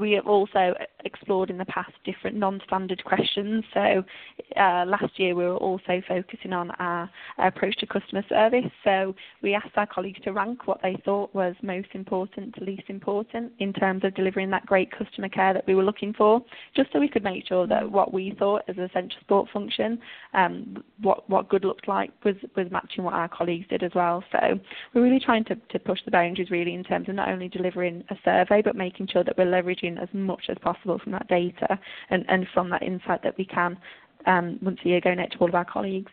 we 0.00 0.12
have 0.12 0.26
also 0.26 0.74
explored 1.04 1.50
in 1.50 1.58
the 1.58 1.64
past 1.66 1.92
different 2.04 2.36
non-standard 2.36 3.02
questions. 3.04 3.64
So 3.72 4.04
uh, 4.56 4.84
last 4.86 5.18
year 5.18 5.34
we 5.34 5.44
were 5.44 5.56
also 5.56 6.02
focusing 6.06 6.52
on 6.52 6.70
our, 6.72 7.10
approach 7.38 7.76
to 7.78 7.86
customer 7.86 8.24
service. 8.28 8.70
So 8.82 9.14
we 9.42 9.54
asked 9.54 9.76
our 9.76 9.86
colleagues 9.86 10.20
to 10.24 10.32
rank 10.32 10.66
what 10.66 10.80
they 10.82 10.96
thought 11.04 11.34
was 11.34 11.54
most 11.62 11.88
important 11.92 12.54
to 12.56 12.64
least 12.64 12.84
important 12.88 13.52
in 13.58 13.72
terms 13.72 14.04
of 14.04 14.14
delivering 14.14 14.50
that 14.50 14.66
great 14.66 14.90
customer 14.90 15.28
care 15.28 15.54
that 15.54 15.66
we 15.66 15.74
were 15.74 15.84
looking 15.84 16.12
for, 16.12 16.42
just 16.74 16.92
so 16.92 16.98
we 16.98 17.08
could 17.08 17.24
make 17.24 17.46
sure 17.46 17.66
that 17.66 17.90
what 17.90 18.12
we 18.12 18.34
thought 18.38 18.62
as 18.68 18.76
a 18.78 18.88
central 18.92 19.18
support 19.20 19.48
function, 19.52 19.98
um, 20.34 20.82
what 21.00 21.28
what 21.28 21.48
good 21.48 21.64
looked 21.64 21.88
like 21.88 22.10
was 22.24 22.34
was 22.56 22.66
matching 22.70 23.04
what 23.04 23.14
our 23.14 23.28
colleagues 23.28 23.66
did 23.68 23.82
as 23.82 23.92
well. 23.94 24.24
So 24.32 24.58
we're 24.94 25.02
really 25.02 25.20
trying 25.20 25.44
to, 25.44 25.54
to 25.54 25.78
push 25.78 26.00
the 26.04 26.10
boundaries 26.10 26.50
really 26.50 26.74
in 26.74 26.84
terms 26.84 27.08
of 27.08 27.14
not 27.14 27.28
only 27.28 27.48
delivering 27.48 28.04
a 28.10 28.16
survey 28.24 28.62
but 28.62 28.76
making 28.76 29.08
sure 29.08 29.24
that 29.24 29.36
we're 29.36 29.44
leveraging 29.66 30.00
as 30.02 30.08
much 30.12 30.44
as 30.48 30.56
possible 30.60 30.98
from 30.98 31.12
that 31.12 31.28
data 31.28 31.78
and, 32.10 32.24
and 32.28 32.46
from 32.54 32.70
that 32.70 32.82
insight 32.82 33.22
that 33.22 33.36
we 33.38 33.44
can 33.44 33.76
um, 34.26 34.58
once 34.62 34.78
a 34.84 34.88
year 34.88 35.00
going 35.00 35.20
out 35.20 35.30
to 35.32 35.38
all 35.38 35.48
of 35.48 35.54
our 35.54 35.64
colleagues. 35.64 36.12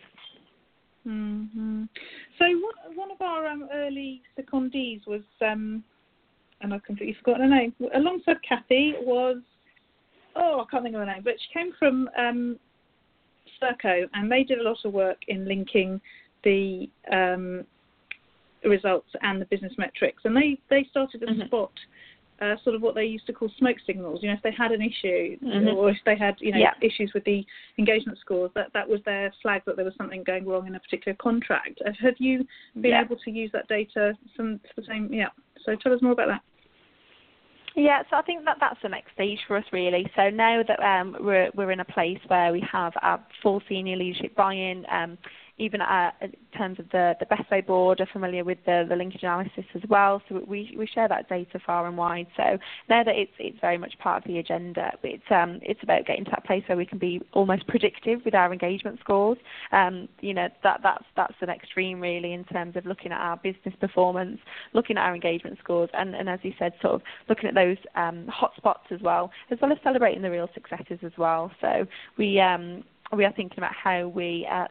Mm-hmm. 1.07 1.83
So 2.39 2.45
one, 2.45 2.97
one 2.97 3.11
of 3.11 3.21
our 3.21 3.47
um, 3.47 3.67
early 3.73 4.21
secondees 4.39 5.05
was, 5.05 5.21
um, 5.41 5.83
and 6.61 6.73
I've 6.73 6.83
completely 6.83 7.15
forgotten 7.19 7.49
her 7.49 7.55
name, 7.55 7.73
alongside 7.93 8.37
Kathy 8.47 8.93
was, 9.01 9.37
oh, 10.35 10.61
I 10.61 10.71
can't 10.71 10.83
think 10.83 10.95
of 10.95 11.01
her 11.01 11.05
name, 11.05 11.21
but 11.23 11.33
she 11.39 11.59
came 11.59 11.73
from 11.77 12.09
um, 12.17 12.57
Serco 13.61 14.03
and 14.13 14.31
they 14.31 14.43
did 14.43 14.59
a 14.59 14.63
lot 14.63 14.77
of 14.85 14.93
work 14.93 15.17
in 15.27 15.45
linking 15.47 15.99
the 16.43 16.89
um, 17.11 17.65
results 18.63 19.09
and 19.21 19.41
the 19.41 19.45
business 19.45 19.73
metrics. 19.77 20.21
And 20.23 20.35
they, 20.35 20.57
they 20.69 20.87
started 20.89 21.23
a 21.23 21.27
mm-hmm. 21.27 21.47
spot 21.47 21.71
uh, 22.41 22.55
sort 22.63 22.75
of 22.75 22.81
what 22.81 22.95
they 22.95 23.05
used 23.05 23.25
to 23.27 23.33
call 23.33 23.49
smoke 23.57 23.77
signals. 23.85 24.19
You 24.21 24.29
know, 24.29 24.35
if 24.35 24.43
they 24.43 24.51
had 24.51 24.71
an 24.71 24.81
issue 24.81 25.37
mm-hmm. 25.37 25.67
or 25.77 25.89
if 25.89 25.97
they 26.05 26.17
had, 26.17 26.35
you 26.39 26.51
know, 26.51 26.57
yeah. 26.57 26.73
issues 26.81 27.11
with 27.13 27.23
the 27.23 27.45
engagement 27.77 28.17
scores, 28.19 28.51
that 28.55 28.67
that 28.73 28.87
was 28.87 28.99
their 29.05 29.33
flag 29.41 29.61
that 29.65 29.75
there 29.75 29.85
was 29.85 29.93
something 29.97 30.23
going 30.23 30.45
wrong 30.45 30.67
in 30.67 30.75
a 30.75 30.79
particular 30.79 31.15
contract. 31.21 31.81
Have 31.85 32.15
you 32.17 32.45
been 32.75 32.91
yeah. 32.91 33.01
able 33.01 33.17
to 33.17 33.31
use 33.31 33.51
that 33.53 33.67
data 33.67 34.13
some 34.35 34.59
the 34.75 34.83
same? 34.87 35.11
Yeah. 35.11 35.29
So 35.65 35.75
tell 35.81 35.93
us 35.93 36.01
more 36.01 36.11
about 36.11 36.27
that. 36.27 36.41
Yeah, 37.75 38.03
so 38.09 38.17
I 38.17 38.21
think 38.21 38.45
that 38.45 38.57
that's 38.59 38.79
the 38.83 38.89
next 38.89 39.13
stage 39.13 39.39
for 39.47 39.57
us 39.57 39.63
really. 39.71 40.05
So 40.15 40.29
now 40.29 40.61
that 40.67 40.79
um, 40.83 41.17
we're 41.19 41.49
we're 41.55 41.71
in 41.71 41.79
a 41.79 41.85
place 41.85 42.19
where 42.27 42.51
we 42.51 42.63
have 42.71 42.93
our 43.01 43.19
full 43.41 43.61
senior 43.67 43.95
leadership 43.95 44.35
buy-in, 44.35 44.85
um, 44.91 45.17
even 45.57 45.81
at, 45.81 46.15
in 46.21 46.33
terms 46.57 46.79
of 46.79 46.89
the, 46.89 47.15
the 47.19 47.27
way 47.51 47.61
board 47.61 48.01
are 48.01 48.07
familiar 48.11 48.43
with 48.43 48.57
the, 48.65 48.85
the 48.89 48.95
linkage 48.95 49.21
analysis 49.21 49.65
as 49.75 49.81
well. 49.87 50.21
So 50.27 50.43
we, 50.47 50.75
we 50.77 50.87
share 50.87 51.07
that 51.07 51.29
data 51.29 51.59
far 51.65 51.87
and 51.87 51.95
wide. 51.95 52.27
So 52.35 52.57
now 52.89 53.03
that 53.03 53.15
it's 53.15 53.31
it's 53.37 53.59
very 53.61 53.77
much 53.77 53.93
part 53.99 54.23
of 54.23 54.27
the 54.27 54.39
agenda, 54.39 54.91
it's 55.03 55.23
um 55.29 55.59
it's 55.61 55.81
about 55.83 56.05
getting 56.05 56.25
to 56.25 56.31
that 56.31 56.45
place 56.45 56.63
where 56.67 56.77
we 56.77 56.85
can 56.85 56.97
be 56.97 57.21
almost 57.33 57.67
predictive 57.67 58.21
with 58.25 58.33
our 58.33 58.51
engagement 58.51 58.99
scores. 58.99 59.37
Um, 59.71 60.07
you 60.21 60.33
know 60.33 60.49
that 60.63 60.79
that's 60.81 61.05
that's 61.15 61.35
an 61.41 61.49
extreme 61.49 61.99
really 61.99 62.33
in 62.33 62.43
terms 62.45 62.75
of 62.75 62.85
looking 62.85 63.11
at 63.11 63.21
our 63.21 63.37
business 63.37 63.75
performance, 63.79 64.39
looking 64.73 64.97
at 64.97 65.05
our 65.05 65.13
engagement 65.13 65.59
scores, 65.63 65.89
and, 65.93 66.15
and 66.15 66.29
as 66.29 66.39
you 66.43 66.53
said, 66.57 66.73
sort 66.81 66.95
of 66.95 67.01
looking 67.29 67.47
at 67.47 67.55
those 67.55 67.77
um, 67.95 68.27
hotspots 68.27 68.91
as 68.91 69.01
well, 69.01 69.31
as 69.51 69.59
well 69.61 69.71
as 69.71 69.77
celebrating 69.83 70.21
the 70.21 70.31
real 70.31 70.49
successes 70.53 70.99
as 71.03 71.11
well. 71.17 71.51
So 71.61 71.85
we 72.17 72.39
um 72.39 72.83
we 73.15 73.25
are 73.25 73.33
thinking 73.33 73.59
about 73.59 73.73
how 73.75 74.07
we 74.07 74.47
uh, 74.51 74.65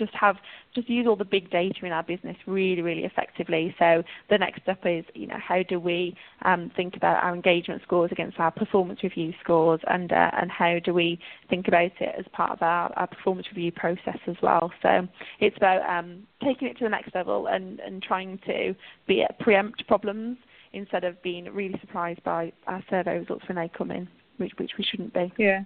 just 0.00 0.14
have 0.14 0.36
just 0.74 0.88
use 0.88 1.06
all 1.06 1.16
the 1.16 1.24
big 1.24 1.50
data 1.50 1.84
in 1.84 1.92
our 1.92 2.02
business 2.02 2.36
really 2.46 2.82
really 2.82 3.04
effectively. 3.04 3.74
So 3.78 4.02
the 4.28 4.38
next 4.38 4.62
step 4.62 4.80
is 4.84 5.04
you 5.14 5.26
know 5.26 5.38
how 5.38 5.62
do 5.62 5.78
we 5.78 6.16
um, 6.42 6.72
think 6.74 6.96
about 6.96 7.22
our 7.22 7.34
engagement 7.34 7.82
scores 7.82 8.10
against 8.10 8.40
our 8.40 8.50
performance 8.50 9.02
review 9.02 9.32
scores 9.42 9.80
and 9.86 10.10
uh, 10.12 10.30
and 10.32 10.50
how 10.50 10.78
do 10.84 10.92
we 10.92 11.18
think 11.48 11.68
about 11.68 11.92
it 12.00 12.14
as 12.18 12.24
part 12.32 12.52
of 12.52 12.62
our, 12.62 12.92
our 12.96 13.06
performance 13.06 13.46
review 13.54 13.72
process 13.72 14.18
as 14.26 14.36
well. 14.42 14.72
So 14.82 15.06
it's 15.38 15.56
about 15.56 15.88
um, 15.88 16.26
taking 16.42 16.68
it 16.68 16.78
to 16.78 16.84
the 16.84 16.90
next 16.90 17.14
level 17.14 17.46
and, 17.46 17.80
and 17.80 18.02
trying 18.02 18.38
to 18.46 18.74
be 19.06 19.24
preempt 19.40 19.86
problems 19.86 20.38
instead 20.72 21.04
of 21.04 21.20
being 21.22 21.44
really 21.46 21.78
surprised 21.80 22.22
by 22.24 22.52
our 22.66 22.82
survey 22.88 23.18
results 23.18 23.44
when 23.48 23.56
they 23.56 23.68
come 23.68 23.90
in, 23.90 24.08
which 24.38 24.52
which 24.56 24.72
we 24.78 24.84
shouldn't 24.84 25.12
be. 25.12 25.32
Yeah. 25.36 25.64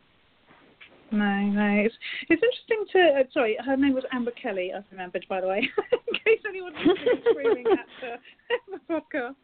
No, 1.14 1.40
no. 1.42 1.82
It's, 1.84 1.94
it's 2.28 2.42
interesting 2.42 2.84
to. 2.92 3.20
Uh, 3.20 3.22
sorry, 3.32 3.56
her 3.64 3.76
name 3.76 3.94
was 3.94 4.04
Amber 4.12 4.32
Kelly. 4.32 4.72
I've 4.76 4.84
remembered, 4.90 5.24
by 5.28 5.40
the 5.40 5.46
way, 5.46 5.58
in 5.92 6.14
case 6.24 6.42
anyone's 6.48 6.76
screaming 7.30 7.66
at 7.66 7.86
the, 8.00 8.76
the 8.76 8.94
podcast. 8.94 9.36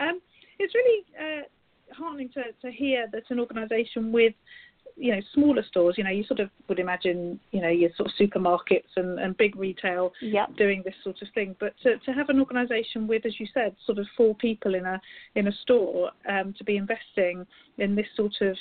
Um, 0.00 0.20
it's 0.60 0.74
really 0.74 1.04
uh, 1.20 1.42
heartening 1.92 2.30
to, 2.30 2.42
to 2.62 2.70
hear 2.70 3.08
that 3.12 3.24
an 3.30 3.40
organisation 3.40 4.12
with 4.12 4.34
you 4.98 5.14
know 5.14 5.20
smaller 5.34 5.62
stores 5.68 5.96
you 5.98 6.04
know 6.04 6.10
you 6.10 6.24
sort 6.24 6.40
of 6.40 6.48
would 6.68 6.78
imagine 6.78 7.38
you 7.52 7.60
know 7.60 7.68
your 7.68 7.90
sort 7.98 8.08
of 8.08 8.14
supermarkets 8.18 8.88
and, 8.96 9.18
and 9.18 9.36
big 9.36 9.54
retail 9.54 10.10
yep. 10.22 10.48
doing 10.56 10.82
this 10.86 10.94
sort 11.04 11.20
of 11.20 11.28
thing 11.34 11.54
but 11.60 11.74
to, 11.82 11.98
to 11.98 12.12
have 12.12 12.30
an 12.30 12.40
organization 12.40 13.06
with 13.06 13.26
as 13.26 13.38
you 13.38 13.46
said 13.52 13.76
sort 13.84 13.98
of 13.98 14.06
four 14.16 14.34
people 14.36 14.74
in 14.74 14.86
a 14.86 14.98
in 15.34 15.48
a 15.48 15.52
store 15.62 16.10
um, 16.30 16.54
to 16.56 16.64
be 16.64 16.78
investing 16.78 17.46
in 17.76 17.94
this 17.94 18.06
sort 18.16 18.32
of 18.40 18.56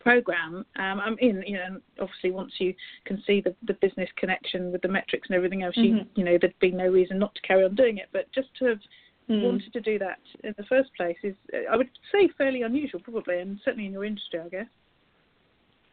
program. 0.00 0.64
Um, 0.76 1.00
I'm 1.00 1.16
in, 1.18 1.42
you 1.46 1.56
know, 1.56 1.80
obviously 2.00 2.30
once 2.30 2.52
you 2.58 2.74
can 3.04 3.22
see 3.26 3.40
the, 3.40 3.54
the 3.66 3.74
business 3.74 4.08
connection 4.16 4.72
with 4.72 4.82
the 4.82 4.88
metrics 4.88 5.28
and 5.28 5.36
everything 5.36 5.62
else, 5.62 5.76
mm-hmm. 5.76 5.98
you, 5.98 6.04
you 6.16 6.24
know, 6.24 6.38
there'd 6.40 6.58
be 6.60 6.70
no 6.70 6.88
reason 6.88 7.18
not 7.18 7.34
to 7.34 7.42
carry 7.42 7.64
on 7.64 7.74
doing 7.74 7.98
it. 7.98 8.08
But 8.12 8.30
just 8.32 8.48
to 8.58 8.66
have 8.66 8.80
mm. 9.28 9.42
wanted 9.42 9.72
to 9.72 9.80
do 9.80 9.98
that 9.98 10.20
in 10.44 10.54
the 10.56 10.64
first 10.64 10.90
place 10.96 11.16
is, 11.22 11.34
I 11.70 11.76
would 11.76 11.90
say, 12.12 12.28
fairly 12.36 12.62
unusual, 12.62 13.00
probably, 13.00 13.40
and 13.40 13.60
certainly 13.64 13.86
in 13.86 13.92
your 13.92 14.04
industry, 14.04 14.40
I 14.40 14.48
guess. 14.48 14.66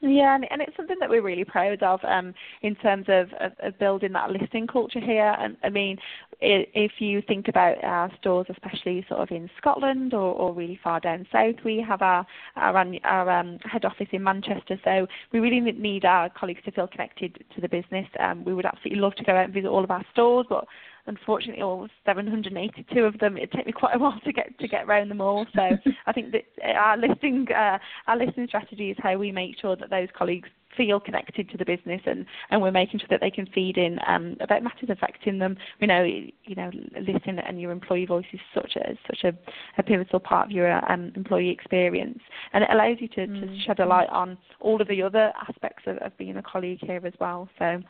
Yeah, 0.02 0.34
and, 0.34 0.46
and 0.50 0.62
it's 0.62 0.76
something 0.78 0.96
that 1.02 1.10
we're 1.10 1.22
really 1.22 1.44
proud 1.44 1.84
of 1.84 2.00
um, 2.06 2.34
in 2.62 2.74
terms 2.76 3.06
of, 3.10 3.28
of, 3.42 3.52
of, 3.60 3.78
building 3.80 4.14
that 4.14 4.32
listening 4.32 4.66
culture 4.66 5.02
here. 5.02 5.36
And 5.38 5.58
I 5.62 5.70
mean, 5.70 5.98
if 6.40 6.94
you 7.00 7.22
think 7.28 7.50
about 7.50 7.84
our 7.84 8.10
stores, 8.18 8.48
especially 8.50 9.06
sort 9.10 9.20
of 9.20 9.30
in 9.30 9.50
Scotland 9.58 10.14
or, 10.14 10.34
or 10.34 10.54
really 10.54 10.80
far 10.82 11.02
down 11.02 11.28
south, 11.34 11.56
we 11.66 11.84
have 11.86 12.02
our 12.02 12.26
our, 12.56 12.78
our 13.04 13.30
um, 13.30 13.60
head 13.70 13.84
office 13.84 14.08
in 14.14 14.24
Manchester. 14.24 14.80
So 14.86 15.06
we 15.34 15.42
really 15.42 15.60
need 15.60 16.06
our 16.06 16.30
colleagues 16.30 16.64
to 16.64 16.72
feel 16.72 16.88
connected 16.88 17.44
to 17.54 17.60
the 17.60 17.68
business. 17.68 18.08
Um, 18.22 18.46
we 18.46 18.54
would 18.54 18.66
absolutely 18.66 19.02
love 19.02 19.16
to 19.16 19.24
go 19.26 19.36
out 19.36 19.46
and 19.46 19.54
visit 19.54 19.68
all 19.68 19.84
of 19.84 19.92
our 19.92 20.06
stores, 20.14 20.46
but 20.48 20.66
unfortunately 21.10 21.62
all 21.62 21.88
782 22.06 23.04
of 23.04 23.17
them 23.19 23.36
it 23.36 23.52
took 23.52 23.65
me 23.65 23.72
quite 23.72 23.95
a 23.95 24.00
while 24.00 24.19
to 24.24 24.32
get 24.32 24.58
to 24.60 24.67
get 24.67 24.86
around 24.86 25.10
them 25.10 25.19
all 25.19 25.45
so 25.56 25.62
i 26.08 26.13
think 26.13 26.32
that 26.32 26.45
our 26.76 26.98
listing 26.98 27.48
uh, 27.52 27.78
our 28.08 28.17
listing 28.17 28.48
strategy 28.48 28.91
is 28.91 28.98
how 29.02 29.17
we 29.17 29.32
make 29.32 29.60
sure 29.60 29.76
that 29.76 29.89
those 29.89 30.08
colleagues 30.17 30.50
feel 30.78 31.00
connected 31.00 31.50
to 31.50 31.58
the 31.58 31.65
business 31.65 32.02
and, 32.06 32.26
and 32.52 32.62
we're 32.62 32.72
making 32.72 33.00
sure 33.00 33.08
that 33.10 33.19
they 33.22 33.32
can 33.32 33.45
feed 33.48 33.78
in 33.78 34.00
um, 34.08 34.36
about 34.39 34.63
matters 34.63 34.89
affecting 34.89 35.39
them. 35.39 35.58
We 35.82 35.88
know 35.88 36.04
you 36.04 36.56
know 36.56 36.69
listening 36.95 37.39
and 37.39 37.60
your 37.60 37.72
employee 37.72 38.06
voice 38.06 38.26
is 38.32 38.39
such 38.54 38.76
a 38.76 38.98
such 39.08 39.24
a, 39.24 39.34
a 39.78 39.84
pivotal 39.84 40.19
part 40.19 40.48
of 40.48 40.52
your 40.52 40.91
um, 40.91 41.12
employee 41.15 41.50
experience, 41.50 42.19
and 42.54 42.63
it 42.63 42.69
allows 42.72 42.98
you 43.00 43.08
to, 43.10 43.28
mm. 43.28 43.41
to 43.41 43.62
shed 43.65 43.80
a 43.80 43.86
light 43.86 44.10
on 44.10 44.38
all 44.60 44.82
of 44.82 44.88
the 44.88 45.02
other 45.02 45.34
aspects 45.48 45.84
of, 45.88 45.98
of 45.98 46.17
being 46.17 46.38
a 46.38 46.43
colleague 46.43 46.80
here 46.82 47.02
as 47.06 47.13
well. 47.19 47.50
So 47.58 47.82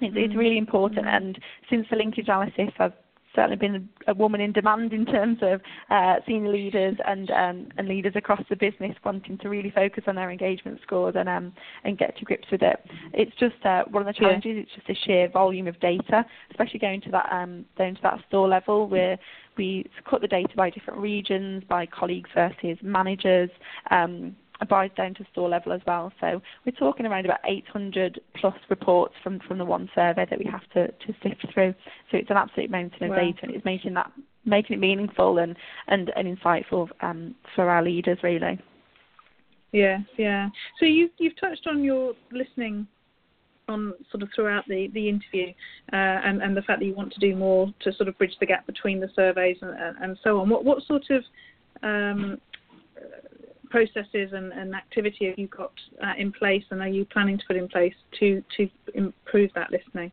it's, 0.00 0.14
it's 0.16 0.36
really 0.36 0.58
important. 0.58 1.06
Mm. 1.06 1.16
And 1.16 1.38
since 1.70 1.86
the 1.90 1.96
linkage 1.96 2.28
analysis, 2.28 2.70
I've 2.78 2.92
certainly 3.34 3.56
been 3.56 3.88
a 4.06 4.14
woman 4.14 4.40
in 4.40 4.52
demand 4.52 4.92
in 4.92 5.04
terms 5.04 5.38
of 5.42 5.60
uh, 5.90 6.16
senior 6.26 6.52
leaders 6.52 6.96
and 7.06 7.30
um, 7.30 7.68
and 7.76 7.88
leaders 7.88 8.12
across 8.16 8.42
the 8.48 8.56
business 8.56 8.94
wanting 9.04 9.38
to 9.38 9.48
really 9.48 9.70
focus 9.70 10.04
on 10.06 10.14
their 10.14 10.30
engagement 10.30 10.80
scores 10.82 11.14
and 11.16 11.28
um, 11.28 11.52
and 11.84 11.98
get 11.98 12.16
to 12.18 12.24
grips 12.24 12.48
with 12.50 12.62
it. 12.62 12.78
It's 13.12 13.34
just 13.38 13.64
uh, 13.64 13.84
one 13.90 14.06
of 14.06 14.06
the 14.06 14.18
challenges. 14.18 14.52
Yeah. 14.54 14.62
It's 14.62 14.70
just 14.74 14.86
the 14.86 14.96
sheer 15.04 15.28
volume 15.28 15.66
of 15.66 15.78
data, 15.80 16.24
especially 16.50 16.78
going 16.78 17.00
to 17.02 17.10
that 17.10 17.28
um, 17.32 17.64
down 17.76 17.94
to 17.96 18.02
that 18.02 18.20
store 18.28 18.48
level 18.48 18.88
where 18.88 19.18
we 19.56 19.88
cut 20.08 20.20
the 20.20 20.28
data 20.28 20.52
by 20.56 20.70
different 20.70 21.00
regions, 21.00 21.62
by 21.68 21.86
colleagues 21.86 22.30
versus 22.34 22.78
managers. 22.82 23.50
Um, 23.90 24.36
abides 24.60 24.94
down 24.96 25.14
to 25.14 25.24
store 25.32 25.48
level 25.48 25.72
as 25.72 25.80
well. 25.86 26.12
So 26.20 26.40
we're 26.64 26.72
talking 26.72 27.06
around 27.06 27.24
about 27.24 27.40
800 27.44 28.20
plus 28.36 28.54
reports 28.68 29.14
from, 29.22 29.40
from 29.46 29.58
the 29.58 29.64
one 29.64 29.90
survey 29.94 30.26
that 30.28 30.38
we 30.38 30.46
have 30.46 30.68
to, 30.74 30.88
to 30.88 31.14
sift 31.22 31.46
through. 31.52 31.74
So 32.10 32.18
it's 32.18 32.30
an 32.30 32.36
absolute 32.36 32.70
mountain 32.70 33.04
of 33.04 33.10
wow. 33.10 33.16
data 33.16 33.38
and 33.42 33.54
it's 33.54 33.64
making 33.64 33.94
that 33.94 34.10
making 34.46 34.76
it 34.76 34.78
meaningful 34.78 35.38
and, 35.38 35.56
and, 35.88 36.12
and 36.16 36.38
insightful 36.38 36.88
um, 37.00 37.34
for 37.54 37.70
our 37.70 37.82
leaders 37.82 38.18
really. 38.22 38.60
Yeah, 39.72 39.98
yeah. 40.18 40.50
So 40.78 40.86
you've 40.86 41.10
you've 41.18 41.38
touched 41.40 41.66
on 41.66 41.82
your 41.82 42.12
listening 42.30 42.86
on 43.68 43.94
sort 44.10 44.22
of 44.22 44.28
throughout 44.34 44.64
the, 44.68 44.88
the 44.92 45.08
interview 45.08 45.48
uh, 45.92 45.96
and, 45.96 46.42
and 46.42 46.54
the 46.54 46.62
fact 46.62 46.80
that 46.80 46.84
you 46.84 46.94
want 46.94 47.12
to 47.12 47.20
do 47.20 47.34
more 47.34 47.72
to 47.80 47.92
sort 47.94 48.08
of 48.08 48.16
bridge 48.18 48.34
the 48.38 48.46
gap 48.46 48.66
between 48.66 49.00
the 49.00 49.08
surveys 49.16 49.56
and, 49.62 49.96
and 50.02 50.18
so 50.22 50.38
on. 50.40 50.48
What 50.48 50.64
what 50.64 50.84
sort 50.86 51.04
of 51.10 51.24
um, 51.82 52.38
processes 53.74 54.30
and, 54.32 54.52
and 54.52 54.72
activity 54.72 55.26
have 55.26 55.36
you 55.36 55.48
got 55.48 55.72
uh, 56.00 56.12
in 56.16 56.30
place 56.30 56.62
and 56.70 56.80
are 56.80 56.88
you 56.88 57.04
planning 57.06 57.36
to 57.36 57.44
put 57.48 57.56
in 57.56 57.66
place 57.66 57.94
to, 58.20 58.40
to 58.56 58.68
improve 58.94 59.50
that 59.56 59.68
listening? 59.72 60.12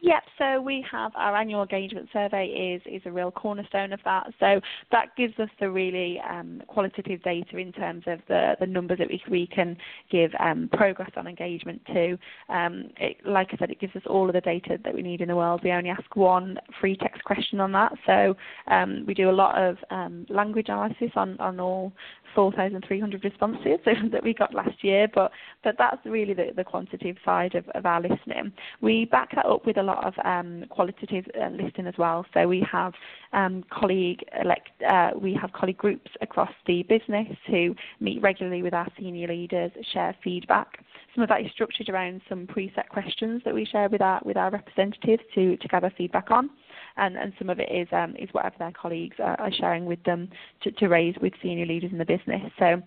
Yep, 0.00 0.22
so 0.38 0.60
we 0.60 0.84
have 0.90 1.10
our 1.16 1.36
annual 1.36 1.62
engagement 1.62 2.08
survey 2.12 2.46
is, 2.46 2.82
is 2.86 3.02
a 3.06 3.10
real 3.10 3.32
cornerstone 3.32 3.92
of 3.92 3.98
that. 4.04 4.26
So 4.38 4.60
that 4.92 5.16
gives 5.16 5.36
us 5.40 5.48
the 5.58 5.68
really 5.68 6.20
um, 6.20 6.62
qualitative 6.68 7.20
data 7.22 7.56
in 7.56 7.72
terms 7.72 8.04
of 8.06 8.20
the, 8.28 8.54
the 8.60 8.66
numbers 8.66 8.98
that 8.98 9.08
we, 9.08 9.20
we 9.28 9.48
can 9.48 9.76
give 10.12 10.30
um, 10.38 10.68
progress 10.72 11.10
on 11.16 11.26
engagement 11.26 11.82
to. 11.86 12.18
Um, 12.48 12.90
it, 12.98 13.16
like 13.26 13.48
I 13.52 13.56
said, 13.56 13.70
it 13.70 13.80
gives 13.80 13.96
us 13.96 14.02
all 14.06 14.28
of 14.28 14.34
the 14.34 14.40
data 14.40 14.78
that 14.84 14.94
we 14.94 15.02
need 15.02 15.20
in 15.20 15.28
the 15.28 15.36
world. 15.36 15.62
We 15.64 15.72
only 15.72 15.90
ask 15.90 16.14
one 16.14 16.58
free 16.80 16.96
text 16.96 17.23
question 17.24 17.60
on 17.60 17.72
that. 17.72 17.92
So 18.06 18.36
um, 18.68 19.04
we 19.06 19.14
do 19.14 19.30
a 19.30 19.32
lot 19.32 19.60
of 19.60 19.76
um, 19.90 20.26
language 20.28 20.66
analysis 20.68 21.10
on, 21.16 21.38
on 21.40 21.60
all 21.60 21.92
4,300 22.34 23.24
responses 23.24 23.78
that 24.12 24.22
we 24.22 24.34
got 24.34 24.54
last 24.54 24.82
year, 24.82 25.08
but, 25.14 25.30
but 25.62 25.76
that's 25.78 26.04
really 26.04 26.34
the, 26.34 26.50
the 26.56 26.64
quantitative 26.64 27.16
side 27.24 27.54
of, 27.54 27.68
of 27.70 27.86
our 27.86 28.00
listening. 28.00 28.52
We 28.80 29.06
back 29.06 29.34
that 29.34 29.46
up 29.46 29.66
with 29.66 29.78
a 29.78 29.82
lot 29.82 30.04
of 30.04 30.14
um, 30.24 30.64
qualitative 30.70 31.24
uh, 31.40 31.50
listening 31.50 31.86
as 31.86 31.94
well. 31.98 32.26
So 32.34 32.46
we 32.48 32.66
have 32.70 32.92
um, 33.32 33.64
colleague 33.70 34.24
elect, 34.42 34.70
uh, 34.88 35.10
we 35.16 35.34
have 35.40 35.52
colleague 35.52 35.78
groups 35.78 36.10
across 36.20 36.52
the 36.66 36.82
business 36.84 37.28
who 37.46 37.74
meet 38.00 38.20
regularly 38.22 38.62
with 38.62 38.74
our 38.74 38.88
senior 38.98 39.28
leaders, 39.28 39.70
share 39.92 40.14
feedback. 40.22 40.84
Some 41.14 41.22
of 41.22 41.28
that 41.28 41.42
is 41.42 41.50
structured 41.52 41.88
around 41.88 42.20
some 42.28 42.46
preset 42.46 42.88
questions 42.88 43.42
that 43.44 43.54
we 43.54 43.64
share 43.64 43.88
with 43.88 44.00
our 44.00 44.20
with 44.24 44.36
our 44.36 44.50
representatives 44.50 45.22
to, 45.34 45.56
to 45.56 45.68
gather 45.68 45.92
feedback 45.96 46.30
on 46.30 46.50
and, 46.96 47.16
and 47.16 47.32
some 47.38 47.50
of 47.50 47.58
it 47.58 47.68
is 47.70 47.88
um, 47.92 48.14
is 48.18 48.28
whatever 48.32 48.56
their 48.58 48.72
colleagues 48.72 49.16
are, 49.18 49.38
are 49.40 49.52
sharing 49.52 49.84
with 49.84 50.02
them 50.04 50.28
to, 50.62 50.70
to 50.72 50.88
raise 50.88 51.14
with 51.20 51.32
senior 51.42 51.66
leaders 51.66 51.90
in 51.92 51.98
the 51.98 52.04
business. 52.04 52.42
So 52.58 52.82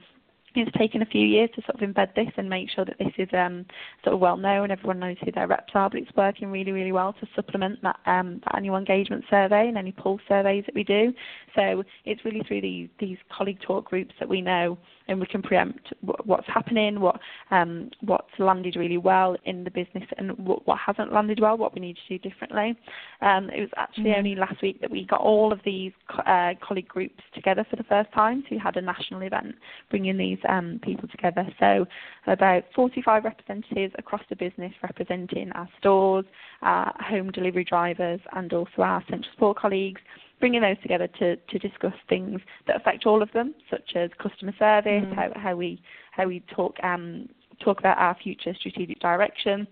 it's 0.60 0.78
taken 0.78 1.02
a 1.02 1.06
few 1.06 1.26
years 1.26 1.50
to 1.56 1.62
sort 1.62 1.82
of 1.82 1.90
embed 1.90 2.16
this 2.16 2.32
and 2.38 2.50
make 2.50 2.70
sure 2.70 2.86
that 2.86 2.98
this 2.98 3.14
is 3.18 3.30
um, 3.34 3.66
sort 4.04 4.14
of 4.14 4.20
well 4.20 4.38
known. 4.38 4.64
And 4.64 4.72
everyone 4.72 5.00
knows 5.00 5.18
who 5.24 5.32
their 5.32 5.48
reps 5.48 5.74
are, 5.74 5.90
but 5.90 6.00
it's 6.00 6.16
working 6.16 6.52
really, 6.52 6.72
really 6.72 6.92
well 6.92 7.14
to 7.14 7.28
supplement 7.36 7.82
that, 7.84 8.00
um, 8.06 8.42
that 8.46 8.56
annual 8.56 8.78
engagement 8.78 9.24
survey 9.30 9.68
and 9.68 9.78
any 9.78 9.92
pulse 9.92 10.22
surveys 10.28 10.64
that 10.66 10.76
we 10.76 10.84
do. 10.84 11.14
So 11.56 11.84
it's 12.06 12.24
really 12.26 12.42
through 12.48 12.62
these, 12.62 12.90
these 13.00 13.18
colleague 13.36 13.60
talk 13.62 13.86
groups 13.86 14.14
that 14.20 14.30
we 14.30 14.42
know 14.42 14.78
and 15.08 15.20
we 15.20 15.26
can 15.26 15.42
preempt 15.42 15.94
what's 16.02 16.48
happening, 16.48 17.00
what 17.00 17.20
um, 17.52 17.90
what's 18.02 18.28
landed 18.40 18.76
really 18.76 18.98
well 18.98 19.36
in 19.46 19.64
the 19.64 19.72
business, 19.72 20.04
and 20.18 20.38
what, 20.38 20.68
what 20.68 20.78
hasn't 20.86 21.14
landed 21.14 21.40
well, 21.40 21.58
what 21.58 21.74
we 21.74 21.82
need 21.82 21.98
to 22.08 22.18
do 22.18 22.30
differently. 22.30 22.78
Um, 23.22 23.50
it 23.50 23.62
was 23.62 23.70
actually 23.78 24.06
mm-hmm. 24.06 24.20
only 24.20 24.36
last 24.36 24.62
week 24.62 24.82
that 24.82 24.92
we 24.92 25.06
got 25.06 25.22
all 25.22 25.52
of 25.52 25.60
these 25.64 25.94
uh, 26.26 26.54
colleague 26.62 26.88
groups 26.88 27.22
together 27.34 27.66
for 27.70 27.78
the 27.78 27.84
first 27.84 28.12
time. 28.14 28.44
So 28.44 28.56
we 28.56 28.60
had 28.60 28.78
a 28.78 28.82
national 28.82 29.22
event 29.22 29.56
bringing 29.90 30.18
these 30.18 30.40
um, 30.48 30.80
people 30.84 31.08
together. 31.08 31.48
So 31.60 31.86
about 32.26 32.64
45 32.76 33.24
representatives 33.24 33.94
across 33.98 34.22
the 34.30 34.36
business 34.36 34.74
representing 34.82 35.52
our 35.54 35.68
stores, 35.80 36.26
our 36.62 36.94
home 37.00 37.32
delivery 37.32 37.64
drivers, 37.64 38.20
and 38.34 38.52
also 38.54 38.82
our 38.82 39.04
central 39.10 39.32
support 39.34 39.58
colleagues 39.58 40.02
bringing 40.40 40.62
those 40.62 40.78
together 40.82 41.08
to, 41.20 41.36
to 41.36 41.60
discuss 41.60 41.94
things 42.10 42.40
that 42.68 42.76
affect 42.76 43.06
all 43.06 43.22
of 43.22 43.32
them, 43.34 43.56
such 43.70 43.96
as 43.96 44.10
customer 44.20 44.54
service, 44.60 45.04
mm. 45.04 45.16
how, 45.16 45.32
how 45.36 45.56
we 45.56 45.82
how 46.12 46.28
we 46.28 46.42
talk 46.56 46.76
um, 46.84 47.28
talk 47.64 47.80
about 47.80 47.98
our 47.98 48.16
future 48.22 48.54
strategic 48.60 49.00
direction. 49.00 49.68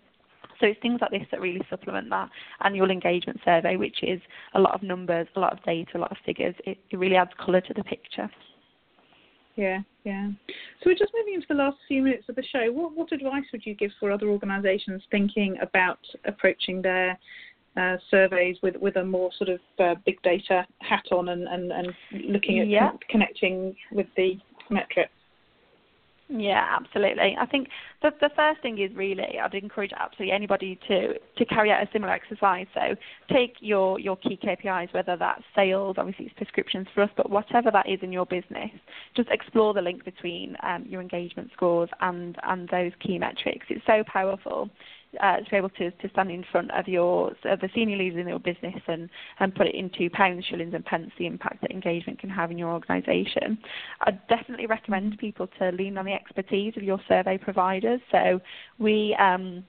So 0.60 0.68
it's 0.68 0.80
things 0.82 1.00
like 1.02 1.12
this 1.12 1.28
that 1.32 1.42
really 1.42 1.62
supplement 1.70 2.10
that 2.12 2.30
annual 2.62 2.90
engagement 2.90 3.42
survey, 3.44 3.76
which 3.76 4.04
is 4.04 4.22
a 4.54 4.60
lot 4.60 4.74
of 4.74 4.84
numbers, 4.84 5.28
a 5.36 5.40
lot 5.40 5.52
of 5.52 5.62
data, 5.64 5.98
a 5.98 6.00
lot 6.00 6.12
of 6.12 6.18
figures. 6.26 6.56
It, 6.66 6.78
it 6.90 6.98
really 6.98 7.18
adds 7.18 7.32
colour 7.44 7.62
to 7.62 7.74
the 7.74 7.84
picture. 7.84 8.30
Yeah, 9.56 9.80
yeah. 10.04 10.30
So 10.48 10.90
we're 10.90 10.98
just 10.98 11.14
moving 11.18 11.36
into 11.36 11.48
the 11.50 11.56
last 11.56 11.78
few 11.88 12.02
minutes 12.02 12.26
of 12.28 12.36
the 12.36 12.44
show. 12.44 12.72
What 12.72 12.96
what 12.96 13.12
advice 13.12 13.46
would 13.52 13.66
you 13.66 13.74
give 13.74 13.92
for 14.00 14.12
other 14.12 14.28
organisations 14.28 15.02
thinking 15.12 15.58
about 15.62 16.00
approaching 16.26 16.82
their 16.82 17.18
uh, 17.78 17.98
surveys 18.12 18.58
with 18.62 18.76
with 18.78 18.98
a 18.98 19.04
more 19.04 19.32
sort 19.38 19.50
of 19.50 19.60
uh, 19.80 19.96
big 20.06 20.22
data 20.24 20.66
hat 20.80 21.06
on 21.12 21.30
and 21.30 21.48
and, 21.48 21.72
and 21.72 21.94
looking 22.28 22.60
at 22.60 22.68
yeah. 22.68 22.90
con- 22.90 23.00
connecting 23.10 23.76
with 23.92 24.08
the 24.18 24.38
metrics. 24.70 25.12
Yeah, 26.28 26.66
absolutely. 26.82 27.38
I 27.40 27.46
think 27.46 27.68
the 28.02 28.10
the 28.20 28.32
first 28.36 28.60
thing 28.64 28.80
is 28.80 28.90
really 28.96 29.40
I'd 29.40 29.54
encourage 29.54 29.92
absolutely 29.96 30.32
anybody 30.34 30.80
to 30.88 31.14
to 31.20 31.46
carry 31.46 31.72
out 31.72 31.84
a 31.84 31.90
similar 31.94 32.14
exercise. 32.14 32.66
So 32.74 32.96
take 33.32 33.58
your 33.60 34.00
your 34.00 34.18
key 34.18 34.40
KPIs, 34.44 34.92
whether 34.92 35.18
that's 35.18 35.44
sales, 35.56 35.98
obviously 36.00 36.26
it's 36.26 36.34
prescriptions 36.34 36.88
for 36.96 37.04
us, 37.04 37.12
but 37.16 37.30
whatever 37.30 37.70
that 37.70 37.88
is 37.88 38.00
in 38.02 38.12
your 38.12 38.26
business, 38.26 38.72
just 39.16 39.30
explore 39.30 39.76
the 39.76 39.84
link 39.84 40.04
between 40.04 40.58
um, 40.64 40.84
your 40.88 41.00
engagement 41.00 41.52
scores 41.54 41.90
and 42.02 42.38
and 42.42 42.70
those 42.70 42.92
key 43.00 43.20
metrics. 43.20 43.68
It's 43.70 43.86
so 43.86 44.04
powerful 44.12 44.72
uh, 45.22 45.38
to 45.38 45.50
be 45.50 45.58
able 45.58 45.70
to, 45.70 45.92
to 45.92 46.10
stand 46.10 46.32
in 46.32 46.44
front 46.52 46.72
of 46.72 46.88
your 46.88 47.32
of 47.46 47.60
the 47.60 47.70
senior 47.74 47.98
leaders 47.98 48.20
in 48.20 48.28
your 48.28 48.40
business 48.40 48.82
and, 48.88 49.10
and 49.40 49.54
put 49.56 49.68
it 49.68 49.76
into 49.76 50.10
pounds, 50.10 50.46
shillings 50.46 50.74
and 50.74 50.86
pence 50.86 51.12
the 51.18 51.26
impact 51.26 51.62
that 51.62 51.72
engagement 51.72 52.20
can 52.20 52.30
have 52.30 52.52
in 52.52 52.58
your 52.58 52.72
organisation. 52.72 53.58
I'd 54.02 54.26
definitely 54.28 54.68
recommend 54.68 55.18
people 55.18 55.48
to 55.60 55.72
lean 55.72 55.98
on 55.98 56.06
the 56.06 56.14
expertise 56.14 56.74
of 56.78 56.84
your 56.84 57.00
survey 57.08 57.38
providers. 57.38 58.02
So 58.12 58.42
we 58.80 59.16
um, 59.20 59.64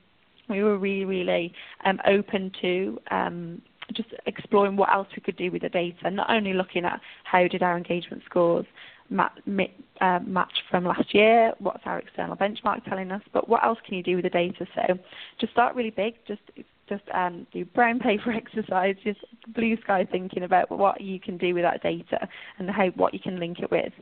we 0.48 0.62
were 0.62 0.78
really, 0.78 1.04
really 1.04 1.52
um, 1.84 1.98
open 2.06 2.52
to 2.62 2.98
um, 3.10 3.62
just 3.94 4.08
exploring 4.26 4.76
what 4.76 4.92
else 4.92 5.08
we 5.16 5.22
could 5.22 5.36
do 5.36 5.50
with 5.50 5.62
the 5.62 5.68
data, 5.68 6.10
not 6.10 6.30
only 6.30 6.52
looking 6.52 6.84
at 6.84 7.00
how 7.24 7.46
did 7.48 7.62
our 7.62 7.76
engagement 7.76 8.22
scores 8.24 8.66
uh, 9.10 10.18
match 10.24 10.52
from 10.70 10.84
last 10.84 11.14
year, 11.14 11.52
what's 11.58 11.82
our 11.84 11.98
external 11.98 12.36
benchmark 12.36 12.84
telling 12.84 13.10
us, 13.10 13.22
but 13.32 13.48
what 13.48 13.64
else 13.64 13.78
can 13.86 13.94
you 13.94 14.02
do 14.02 14.16
with 14.16 14.24
the 14.24 14.30
data? 14.30 14.66
So 14.74 14.98
just 15.40 15.52
start 15.52 15.74
really 15.74 15.90
big, 15.90 16.14
just 16.26 16.42
just 16.88 17.02
um, 17.12 17.46
do 17.52 17.64
brown 17.64 17.98
paper 17.98 18.30
exercise, 18.32 18.96
just 19.02 19.20
blue 19.48 19.76
sky 19.82 20.06
thinking 20.10 20.44
about 20.44 20.70
what 20.70 21.00
you 21.00 21.18
can 21.18 21.36
do 21.36 21.54
with 21.54 21.64
that 21.64 21.82
data 21.82 22.28
and 22.58 22.70
how 22.70 22.88
what 22.90 23.12
you 23.12 23.20
can 23.20 23.40
link 23.40 23.58
it 23.60 23.70
with. 23.70 23.92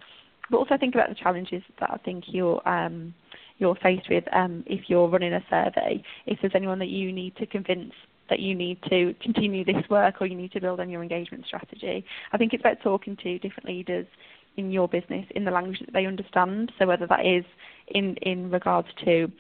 But 0.51 0.59
also 0.59 0.77
think 0.79 0.95
about 0.95 1.09
the 1.09 1.15
challenges 1.15 1.63
that 1.81 1.91
I 1.91 1.97
think 1.99 2.25
you're 2.27 2.67
um, 2.69 3.15
you're 3.59 3.77
faced 3.77 4.09
with 4.11 4.25
um, 4.33 4.65
if 4.67 4.89
you're 4.89 5.09
running 5.09 5.33
a 5.33 5.45
survey. 5.49 6.03
If 6.27 6.41
there's 6.41 6.55
anyone 6.55 6.79
that 6.81 6.89
you 6.89 7.13
need 7.13 7.37
to 7.37 7.47
convince 7.47 7.93
that 8.31 8.41
you 8.41 8.55
need 8.55 8.79
to 8.89 9.15
continue 9.21 9.65
this 9.65 9.89
work 9.91 10.21
or 10.21 10.27
you 10.27 10.37
need 10.37 10.53
to 10.53 10.61
build 10.61 10.81
on 10.81 10.89
your 10.89 11.03
engagement 11.03 11.45
strategy. 11.47 12.05
I 12.33 12.39
think 12.39 12.53
it's 12.53 12.63
about 12.63 12.81
talking 12.83 13.17
to 13.23 13.39
different 13.39 13.69
leaders 13.69 14.07
in 14.57 14.71
your 14.71 14.89
business 14.89 15.27
in 15.35 15.45
the 15.45 15.51
language 15.51 15.81
that 15.81 15.93
they 15.93 16.07
understand. 16.07 16.73
So 16.79 16.87
whether 16.87 17.07
that 17.07 17.27
is 17.27 17.45
in 17.89 18.17
in 18.17 18.51
regards 18.51 18.89
to 19.05 19.31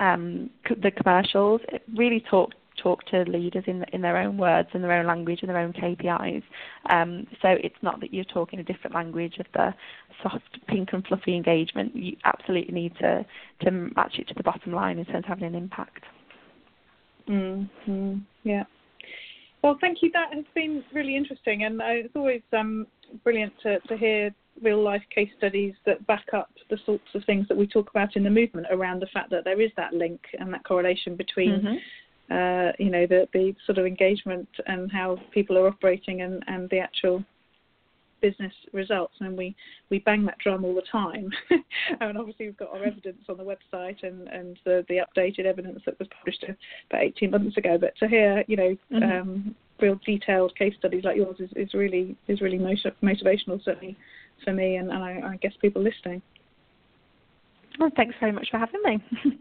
um, 0.00 0.50
the 0.68 0.90
commercials, 0.90 1.60
really 1.94 2.24
talk 2.28 2.52
talk 2.82 3.04
to 3.06 3.22
leaders 3.22 3.64
in 3.66 3.84
in 3.92 4.02
their 4.02 4.16
own 4.16 4.38
words, 4.38 4.68
in 4.74 4.82
their 4.82 4.92
own 4.92 5.06
language, 5.06 5.42
in 5.42 5.48
their 5.48 5.58
own 5.58 5.72
KPIs. 5.72 6.42
Um, 6.90 7.26
so 7.40 7.48
it's 7.48 7.76
not 7.82 8.00
that 8.00 8.12
you're 8.12 8.24
talking 8.24 8.58
a 8.58 8.64
different 8.64 8.94
language 8.94 9.38
of 9.38 9.46
the 9.54 9.74
soft, 10.22 10.66
pink 10.68 10.90
and 10.92 11.06
fluffy 11.06 11.36
engagement. 11.36 11.94
You 11.94 12.16
absolutely 12.24 12.74
need 12.74 12.96
to 12.96 13.24
to 13.62 13.70
match 13.70 14.18
it 14.18 14.28
to 14.28 14.34
the 14.34 14.42
bottom 14.42 14.72
line 14.72 14.98
in 14.98 15.04
terms 15.04 15.24
of 15.24 15.28
having 15.28 15.44
an 15.44 15.54
impact. 15.54 16.04
Mm-hmm. 17.28 18.18
Yeah. 18.42 18.64
Well, 19.62 19.78
thank 19.80 19.98
you. 20.02 20.10
That 20.12 20.34
has 20.34 20.44
been 20.54 20.82
really 20.92 21.16
interesting, 21.16 21.62
and 21.64 21.80
uh, 21.80 21.86
it's 21.88 22.16
always 22.16 22.42
um, 22.52 22.86
brilliant 23.24 23.52
to, 23.62 23.80
to 23.80 23.96
hear 23.96 24.34
real 24.60 24.82
life 24.82 25.02
case 25.14 25.30
studies 25.38 25.74
that 25.86 26.06
back 26.06 26.26
up 26.34 26.50
the 26.70 26.78
sorts 26.84 27.04
of 27.14 27.24
things 27.24 27.46
that 27.48 27.56
we 27.56 27.66
talk 27.66 27.90
about 27.90 28.16
in 28.16 28.22
the 28.22 28.30
movement 28.30 28.66
around 28.70 29.00
the 29.00 29.06
fact 29.06 29.30
that 29.30 29.44
there 29.44 29.60
is 29.60 29.70
that 29.76 29.94
link 29.94 30.20
and 30.38 30.52
that 30.52 30.64
correlation 30.64 31.16
between 31.16 31.60
mm-hmm. 31.60 32.32
uh, 32.32 32.72
you 32.78 32.90
know 32.90 33.06
the 33.06 33.26
the 33.32 33.54
sort 33.64 33.78
of 33.78 33.86
engagement 33.86 34.48
and 34.66 34.92
how 34.92 35.16
people 35.32 35.56
are 35.56 35.66
operating 35.66 36.22
and 36.22 36.42
and 36.46 36.68
the 36.70 36.78
actual 36.78 37.24
business 38.20 38.52
results 38.72 39.14
and 39.20 39.36
we 39.36 39.54
we 39.90 39.98
bang 39.98 40.24
that 40.24 40.38
drum 40.38 40.64
all 40.64 40.74
the 40.74 40.82
time 40.92 41.30
and 42.00 42.16
obviously 42.16 42.46
we've 42.46 42.56
got 42.56 42.70
our 42.70 42.84
evidence 42.84 43.22
on 43.28 43.36
the 43.36 43.42
website 43.42 44.02
and 44.04 44.28
and 44.28 44.58
the 44.64 44.84
the 44.88 44.98
updated 44.98 45.44
evidence 45.44 45.80
that 45.84 45.98
was 45.98 46.08
published 46.16 46.44
about 46.44 47.02
18 47.02 47.30
months 47.30 47.56
ago 47.56 47.76
but 47.78 47.94
to 47.98 48.06
hear 48.06 48.44
you 48.46 48.56
know 48.56 48.76
mm-hmm. 48.92 49.02
um, 49.02 49.54
real 49.82 50.00
detailed 50.06 50.56
case 50.56 50.74
studies 50.78 51.04
like 51.04 51.16
yours 51.16 51.36
is, 51.40 51.50
is 51.56 51.74
really 51.74 52.16
is 52.28 52.40
really 52.40 52.58
motiv- 52.58 52.94
motivational 53.02 53.62
certainly 53.64 53.96
for 54.44 54.52
me 54.52 54.76
and, 54.76 54.90
and 54.90 55.02
I, 55.02 55.32
I 55.32 55.36
guess 55.36 55.52
people 55.60 55.82
listening. 55.82 56.22
Well, 57.78 57.90
thanks 57.96 58.14
very 58.20 58.32
much 58.32 58.48
for 58.50 58.58
having 58.58 58.80
me. 58.84 59.02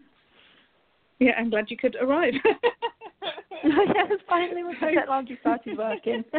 yeah, 1.19 1.33
I'm 1.37 1.49
glad 1.49 1.69
you 1.69 1.77
could 1.77 1.95
arrive. 2.01 2.33
yes, 3.63 4.11
finally 4.27 4.63
my 4.63 4.73
technology 4.73 5.37
started 5.41 5.77
working. 5.77 6.23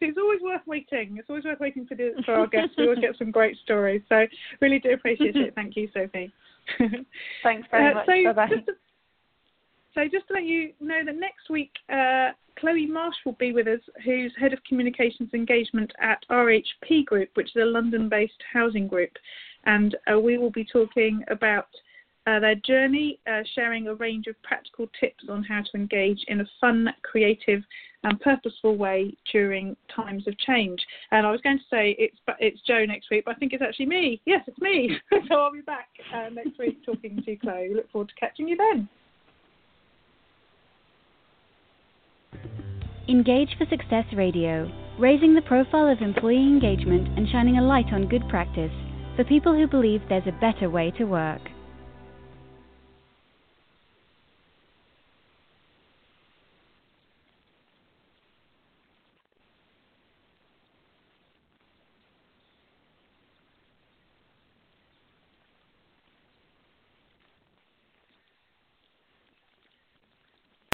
it's 0.00 0.18
always 0.18 0.40
worth 0.42 0.62
waiting. 0.66 1.16
It's 1.18 1.28
always 1.28 1.44
worth 1.44 1.60
waiting 1.60 1.86
for, 1.86 1.94
the, 1.94 2.12
for 2.24 2.34
our 2.34 2.46
guests. 2.46 2.74
We 2.76 2.84
always 2.84 2.98
get 2.98 3.16
some 3.18 3.30
great 3.30 3.56
stories. 3.64 4.02
So 4.08 4.26
really 4.60 4.78
do 4.78 4.92
appreciate 4.92 5.36
it. 5.36 5.54
Thank 5.54 5.76
you, 5.76 5.88
Sophie. 5.92 6.32
Thanks 7.42 7.68
very 7.70 7.90
uh, 7.90 7.94
much. 7.94 8.06
So 8.06 8.24
Bye-bye. 8.24 8.48
Just 8.54 8.66
to, 8.66 8.72
so 9.94 10.02
just 10.04 10.26
to 10.28 10.34
let 10.34 10.44
you 10.44 10.72
know 10.80 11.04
that 11.04 11.16
next 11.16 11.50
week 11.50 11.70
uh, 11.92 12.30
Chloe 12.58 12.86
Marsh 12.86 13.16
will 13.24 13.36
be 13.38 13.52
with 13.52 13.66
us, 13.66 13.80
who's 14.04 14.32
Head 14.38 14.52
of 14.52 14.62
Communications 14.64 15.30
Engagement 15.34 15.92
at 16.00 16.24
RHP 16.30 17.04
Group, 17.06 17.30
which 17.34 17.48
is 17.56 17.62
a 17.62 17.66
London 17.66 18.08
based 18.08 18.42
housing 18.52 18.86
group. 18.86 19.10
And 19.64 19.96
uh, 20.12 20.18
we 20.18 20.38
will 20.38 20.50
be 20.50 20.64
talking 20.64 21.24
about 21.28 21.68
uh, 22.26 22.38
their 22.38 22.54
journey, 22.54 23.18
uh, 23.26 23.42
sharing 23.54 23.88
a 23.88 23.94
range 23.94 24.26
of 24.26 24.40
practical 24.42 24.88
tips 25.00 25.24
on 25.28 25.42
how 25.42 25.60
to 25.60 25.70
engage 25.74 26.24
in 26.28 26.40
a 26.40 26.44
fun, 26.60 26.88
creative, 27.02 27.62
and 28.04 28.20
purposeful 28.20 28.76
way 28.76 29.16
during 29.32 29.76
times 29.94 30.26
of 30.26 30.38
change. 30.38 30.80
And 31.10 31.26
I 31.26 31.30
was 31.30 31.40
going 31.40 31.58
to 31.58 31.64
say 31.70 31.96
it's 31.98 32.16
it's 32.38 32.60
Joe 32.66 32.84
next 32.84 33.10
week, 33.10 33.24
but 33.24 33.34
I 33.34 33.38
think 33.38 33.52
it's 33.52 33.62
actually 33.62 33.86
me. 33.86 34.20
Yes, 34.24 34.42
it's 34.46 34.58
me. 34.60 34.96
so 35.28 35.34
I'll 35.34 35.52
be 35.52 35.60
back 35.60 35.88
uh, 36.14 36.28
next 36.30 36.58
week 36.58 36.84
talking 36.84 37.22
to 37.24 37.36
Chloe. 37.36 37.74
Look 37.74 37.90
forward 37.90 38.08
to 38.08 38.14
catching 38.14 38.48
you 38.48 38.56
then. 38.56 38.88
Engage 43.08 43.56
for 43.58 43.66
Success 43.66 44.04
Radio, 44.14 44.70
raising 44.96 45.34
the 45.34 45.42
profile 45.42 45.88
of 45.88 46.00
employee 46.00 46.36
engagement 46.36 47.18
and 47.18 47.28
shining 47.28 47.58
a 47.58 47.62
light 47.62 47.92
on 47.92 48.06
good 48.06 48.22
practice 48.28 48.70
for 49.16 49.24
people 49.24 49.52
who 49.52 49.66
believe 49.66 50.00
there's 50.08 50.28
a 50.28 50.40
better 50.40 50.70
way 50.70 50.92
to 50.92 51.04
work. 51.04 51.40